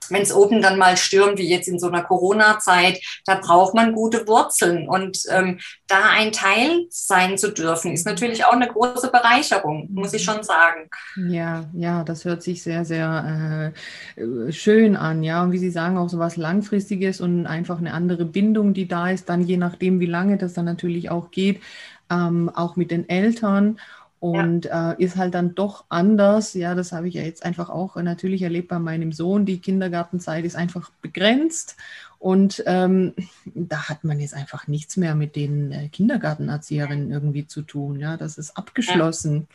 wenn 0.10 0.22
es 0.22 0.34
oben 0.34 0.62
dann 0.62 0.78
mal 0.78 0.98
stürmt, 0.98 1.38
wie 1.38 1.50
jetzt 1.50 1.68
in 1.68 1.80
so 1.80 1.88
einer 1.88 2.04
Corona-Zeit, 2.04 3.00
da 3.26 3.36
braucht 3.36 3.74
man 3.74 3.94
gute 3.94 4.28
Wurzeln. 4.28 4.88
Und 4.88 5.20
ähm, 5.30 5.60
da 5.88 6.10
ein 6.10 6.32
Teil 6.32 6.86
sein 6.90 7.38
zu 7.38 7.52
dürfen, 7.52 7.94
ist 7.94 8.06
natürlich 8.06 8.46
auch 8.46 8.54
eine 8.54 8.68
große 8.68 9.12
Bereicherung, 9.12 9.88
muss 9.92 10.14
ich 10.14 10.24
schon 10.24 10.44
sagen. 10.44 10.90
Ja, 11.30 11.66
ja, 11.74 12.04
das 12.04 12.26
hört 12.26 12.44
sich 12.44 12.64
sehr, 12.64 12.86
sehr 12.86 13.74
äh, 14.16 14.52
schön 14.52 14.96
an, 14.96 15.24
ja. 15.24 15.44
Und 15.44 15.52
wie 15.52 15.58
Sie 15.58 15.72
sagen, 15.72 15.98
auch 15.98 16.10
so 16.10 16.20
was 16.20 16.38
Langfristiges 16.38 17.22
und 17.22 17.46
einfach 17.46 17.80
eine 17.80 17.94
andere 17.94 18.26
Bindung, 18.26 18.74
die 18.74 18.88
da 18.88 19.10
ist, 19.10 19.30
dann 19.30 19.42
je 19.42 19.58
nachdem, 19.58 20.00
wie 20.00 20.06
lange 20.06 20.38
das 20.38 20.54
dann 20.54 20.66
natürlich 20.66 21.10
auch 21.10 21.32
geht, 21.32 21.62
ähm, 22.10 22.50
auch 22.54 22.76
mit 22.76 22.92
den 22.92 23.08
Eltern 23.10 23.80
und 24.24 24.64
ja. 24.66 24.94
äh, 24.94 25.04
ist 25.04 25.18
halt 25.18 25.34
dann 25.34 25.54
doch 25.54 25.84
anders. 25.90 26.54
Ja, 26.54 26.76
das 26.76 26.94
habe 26.94 27.10
ich 27.10 27.16
ja 27.16 27.24
jetzt 27.24 27.44
einfach 27.44 27.70
auch 27.70 27.98
natürlich 27.98 28.42
erlebt 28.42 28.70
bei 28.70 28.80
meinem 28.80 29.12
Sohn. 29.12 29.46
Die 29.46 29.60
Kindergartenzeit 29.60 30.46
ist 30.46 30.56
einfach 30.56 30.92
begrenzt 31.02 31.76
und 32.20 32.64
ähm, 32.66 33.16
da 33.54 33.90
hat 33.90 34.06
man 34.06 34.22
jetzt 34.22 34.34
einfach 34.34 34.68
nichts 34.68 34.96
mehr 34.96 35.14
mit 35.14 35.36
den 35.36 35.74
äh, 35.74 35.90
Kindergartenerzieherinnen 35.90 37.12
irgendwie 37.12 37.48
zu 37.48 37.64
tun. 37.64 38.00
Ja, 38.00 38.16
das 38.16 38.38
ist 38.38 38.56
abgeschlossen. 38.56 39.48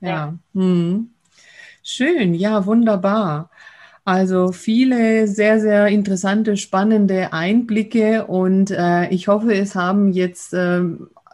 Ja. 0.00 0.08
ja. 0.08 0.34
Hm. 0.54 1.10
Schön, 1.84 2.34
ja, 2.34 2.66
wunderbar. 2.66 3.48
Also 4.04 4.50
viele 4.50 5.28
sehr, 5.28 5.60
sehr 5.60 5.86
interessante, 5.86 6.56
spannende 6.56 7.32
Einblicke 7.32 8.26
und 8.26 8.72
äh, 8.72 9.08
ich 9.10 9.28
hoffe, 9.28 9.54
es 9.54 9.76
haben 9.76 10.12
jetzt 10.12 10.52
äh, 10.52 10.82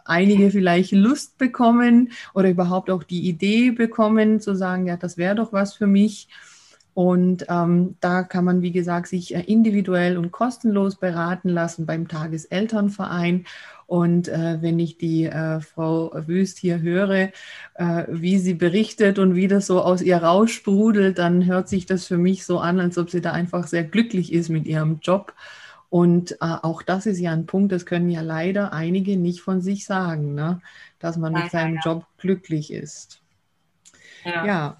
einige 0.05 0.51
vielleicht 0.51 0.91
Lust 0.91 1.37
bekommen 1.37 2.11
oder 2.33 2.49
überhaupt 2.49 2.89
auch 2.89 3.03
die 3.03 3.27
Idee 3.27 3.71
bekommen, 3.71 4.39
zu 4.39 4.55
sagen, 4.55 4.87
ja, 4.87 4.97
das 4.97 5.17
wäre 5.17 5.35
doch 5.35 5.53
was 5.53 5.73
für 5.73 5.87
mich. 5.87 6.27
Und 6.93 7.45
ähm, 7.49 7.95
da 8.01 8.21
kann 8.21 8.45
man, 8.45 8.61
wie 8.61 8.71
gesagt, 8.71 9.07
sich 9.07 9.33
äh, 9.33 9.41
individuell 9.41 10.15
und 10.17 10.31
kostenlos 10.31 10.95
beraten 10.95 11.49
lassen 11.49 11.87
beim 11.87 12.07
Tageselternverein. 12.07 13.45
Und 13.87 14.27
äh, 14.27 14.61
wenn 14.61 14.79
ich 14.79 14.97
die 14.97 15.25
äh, 15.25 15.59
Frau 15.59 16.11
Wüst 16.27 16.59
hier 16.59 16.81
höre, 16.81 17.29
äh, 17.75 18.03
wie 18.09 18.37
sie 18.37 18.53
berichtet 18.53 19.17
und 19.17 19.35
wie 19.35 19.47
das 19.47 19.67
so 19.67 19.81
aus 19.81 20.01
ihr 20.01 20.17
raussprudelt, 20.17 21.17
dann 21.17 21.45
hört 21.45 21.67
sich 21.67 21.85
das 21.85 22.05
für 22.05 22.17
mich 22.17 22.45
so 22.45 22.59
an, 22.59 22.79
als 22.79 22.97
ob 22.97 23.09
sie 23.09 23.21
da 23.21 23.31
einfach 23.31 23.67
sehr 23.67 23.83
glücklich 23.83 24.31
ist 24.31 24.49
mit 24.49 24.65
ihrem 24.65 24.99
Job 25.01 25.33
und 25.93 26.31
äh, 26.31 26.37
auch 26.63 26.81
das 26.81 27.05
ist 27.05 27.19
ja 27.19 27.33
ein 27.33 27.45
Punkt, 27.45 27.71
das 27.71 27.85
können 27.85 28.09
ja 28.09 28.21
leider 28.21 28.73
einige 28.73 29.15
nicht 29.15 29.41
von 29.41 29.61
sich 29.61 29.85
sagen, 29.85 30.33
ne? 30.33 30.59
dass 30.97 31.17
man 31.17 31.33
mit 31.33 31.51
seinem 31.51 31.77
Job 31.85 32.07
glücklich 32.17 32.73
ist. 32.73 33.21
Ja. 34.25 34.43
ja. 34.43 34.77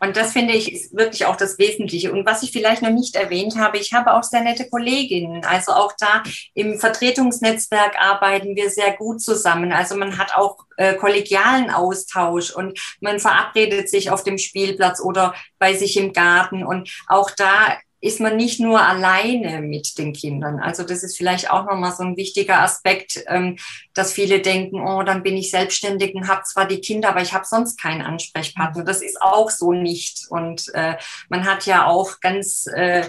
Und 0.00 0.16
das 0.16 0.32
finde 0.32 0.54
ich 0.54 0.72
ist 0.72 0.96
wirklich 0.96 1.26
auch 1.26 1.36
das 1.36 1.58
Wesentliche. 1.58 2.12
Und 2.12 2.24
was 2.24 2.42
ich 2.42 2.50
vielleicht 2.50 2.80
noch 2.80 2.92
nicht 2.92 3.14
erwähnt 3.14 3.58
habe, 3.58 3.76
ich 3.76 3.92
habe 3.92 4.14
auch 4.14 4.22
sehr 4.22 4.40
nette 4.40 4.70
Kolleginnen. 4.70 5.44
Also 5.44 5.72
auch 5.72 5.92
da 5.98 6.22
im 6.54 6.80
Vertretungsnetzwerk 6.80 7.94
arbeiten 8.00 8.56
wir 8.56 8.70
sehr 8.70 8.96
gut 8.96 9.20
zusammen. 9.20 9.72
Also 9.72 9.96
man 9.96 10.16
hat 10.16 10.34
auch 10.34 10.64
äh, 10.78 10.94
kollegialen 10.94 11.68
Austausch 11.68 12.52
und 12.52 12.80
man 13.02 13.20
verabredet 13.20 13.90
sich 13.90 14.10
auf 14.10 14.22
dem 14.22 14.38
Spielplatz 14.38 14.98
oder 14.98 15.34
bei 15.58 15.74
sich 15.74 15.98
im 15.98 16.14
Garten. 16.14 16.64
Und 16.64 16.90
auch 17.06 17.30
da 17.32 17.76
ist 18.00 18.20
man 18.20 18.36
nicht 18.36 18.60
nur 18.60 18.80
alleine 18.80 19.60
mit 19.60 19.98
den 19.98 20.12
Kindern. 20.12 20.60
Also 20.60 20.84
das 20.84 21.02
ist 21.02 21.16
vielleicht 21.16 21.50
auch 21.50 21.66
nochmal 21.66 21.92
so 21.92 22.04
ein 22.04 22.16
wichtiger 22.16 22.60
Aspekt, 22.60 23.24
ähm, 23.26 23.56
dass 23.92 24.12
viele 24.12 24.40
denken, 24.40 24.80
oh, 24.80 25.02
dann 25.02 25.22
bin 25.22 25.36
ich 25.36 25.50
selbstständig 25.50 26.14
und 26.14 26.28
habe 26.28 26.42
zwar 26.44 26.66
die 26.66 26.80
Kinder, 26.80 27.08
aber 27.08 27.22
ich 27.22 27.32
habe 27.32 27.44
sonst 27.44 27.80
keinen 27.80 28.02
Ansprechpartner. 28.02 28.84
Das 28.84 29.02
ist 29.02 29.20
auch 29.20 29.50
so 29.50 29.72
nicht. 29.72 30.26
Und 30.30 30.72
äh, 30.74 30.96
man 31.28 31.44
hat 31.44 31.66
ja 31.66 31.86
auch 31.86 32.20
ganz 32.20 32.66
äh, 32.68 33.04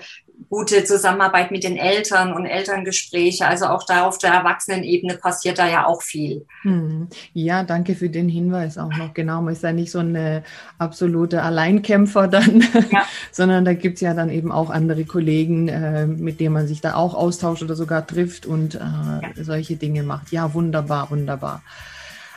gute 0.49 0.83
Zusammenarbeit 0.83 1.51
mit 1.51 1.63
den 1.63 1.77
Eltern 1.77 2.33
und 2.33 2.45
Elterngespräche. 2.45 3.47
Also 3.47 3.67
auch 3.67 3.85
da 3.85 4.05
auf 4.05 4.17
der 4.17 4.31
Erwachsenenebene 4.31 5.15
passiert 5.15 5.59
da 5.59 5.67
ja 5.67 5.85
auch 5.85 6.01
viel. 6.01 6.45
Hm. 6.63 7.07
Ja, 7.33 7.63
danke 7.63 7.95
für 7.95 8.09
den 8.09 8.27
Hinweis 8.27 8.77
auch 8.77 8.95
noch. 8.97 9.13
Genau, 9.13 9.41
man 9.41 9.53
ist 9.53 9.63
ja 9.63 9.71
nicht 9.71 9.91
so 9.91 9.99
eine 9.99 10.43
absolute 10.79 11.43
Alleinkämpfer 11.43 12.27
dann, 12.27 12.61
ja. 12.91 13.05
sondern 13.31 13.63
da 13.63 13.73
gibt 13.73 13.95
es 13.95 14.01
ja 14.01 14.13
dann 14.13 14.29
eben 14.29 14.51
auch 14.51 14.71
andere 14.71 15.05
Kollegen, 15.05 15.67
äh, 15.67 16.07
mit 16.07 16.39
denen 16.39 16.53
man 16.53 16.67
sich 16.67 16.81
da 16.81 16.95
auch 16.95 17.13
austauscht 17.13 17.61
oder 17.61 17.75
sogar 17.75 18.07
trifft 18.07 18.45
und 18.45 18.75
äh, 18.75 18.79
ja. 18.79 19.21
solche 19.39 19.75
Dinge 19.75 20.03
macht. 20.03 20.31
Ja, 20.31 20.53
wunderbar, 20.53 21.11
wunderbar. 21.11 21.61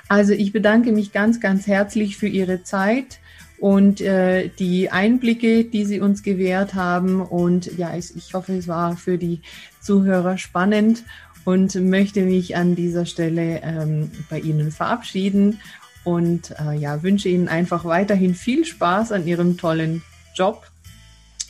Also 0.09 0.35
ich 0.35 0.53
bedanke 0.53 0.93
mich 0.93 1.13
ganz, 1.13 1.41
ganz 1.41 1.67
herzlich 1.67 2.19
für 2.19 2.27
Ihre 2.27 2.63
Zeit 2.63 3.19
und 3.63 4.01
äh, 4.01 4.49
die 4.49 4.91
Einblicke, 4.91 5.63
die 5.63 5.85
Sie 5.85 6.01
uns 6.01 6.25
gewährt 6.25 6.75
haben. 6.75 7.21
Und 7.21 7.79
ja, 7.79 7.97
ich, 7.97 8.17
ich 8.17 8.35
hoffe, 8.35 8.55
es 8.55 8.67
war 8.67 8.97
für 8.97 9.19
die 9.19 9.41
Zuhörer 9.81 10.37
spannend 10.37 11.05
und 11.45 11.77
möchte 11.77 12.23
mich 12.23 12.57
an 12.57 12.75
dieser 12.75 13.07
Stelle 13.07 13.61
ähm, 13.63 14.11
bei 14.29 14.41
Ihnen 14.41 14.73
verabschieden 14.73 15.61
und 16.03 16.53
äh, 16.59 16.77
ja, 16.77 17.05
wünsche 17.05 17.29
Ihnen 17.29 17.47
einfach 17.47 17.85
weiterhin 17.85 18.35
viel 18.35 18.65
Spaß 18.65 19.13
an 19.13 19.29
Ihrem 19.29 19.57
tollen 19.57 20.03
Job. 20.35 20.67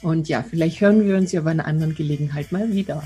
Und 0.02 0.28
ja, 0.28 0.42
vielleicht 0.42 0.82
hören 0.82 1.06
wir 1.06 1.16
uns 1.16 1.32
ja 1.32 1.40
bei 1.40 1.52
einer 1.52 1.64
anderen 1.64 1.94
Gelegenheit 1.94 2.52
mal 2.52 2.74
wieder. 2.74 3.04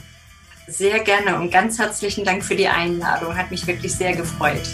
Sehr 0.67 0.99
gerne 0.99 1.39
und 1.39 1.53
ganz 1.53 1.79
herzlichen 1.79 2.25
Dank 2.25 2.45
für 2.45 2.57
die 2.57 2.67
Einladung. 2.67 3.37
Hat 3.37 3.53
mich 3.53 3.69
wirklich 3.69 3.93
sehr 3.93 4.17
gefreut. 4.17 4.67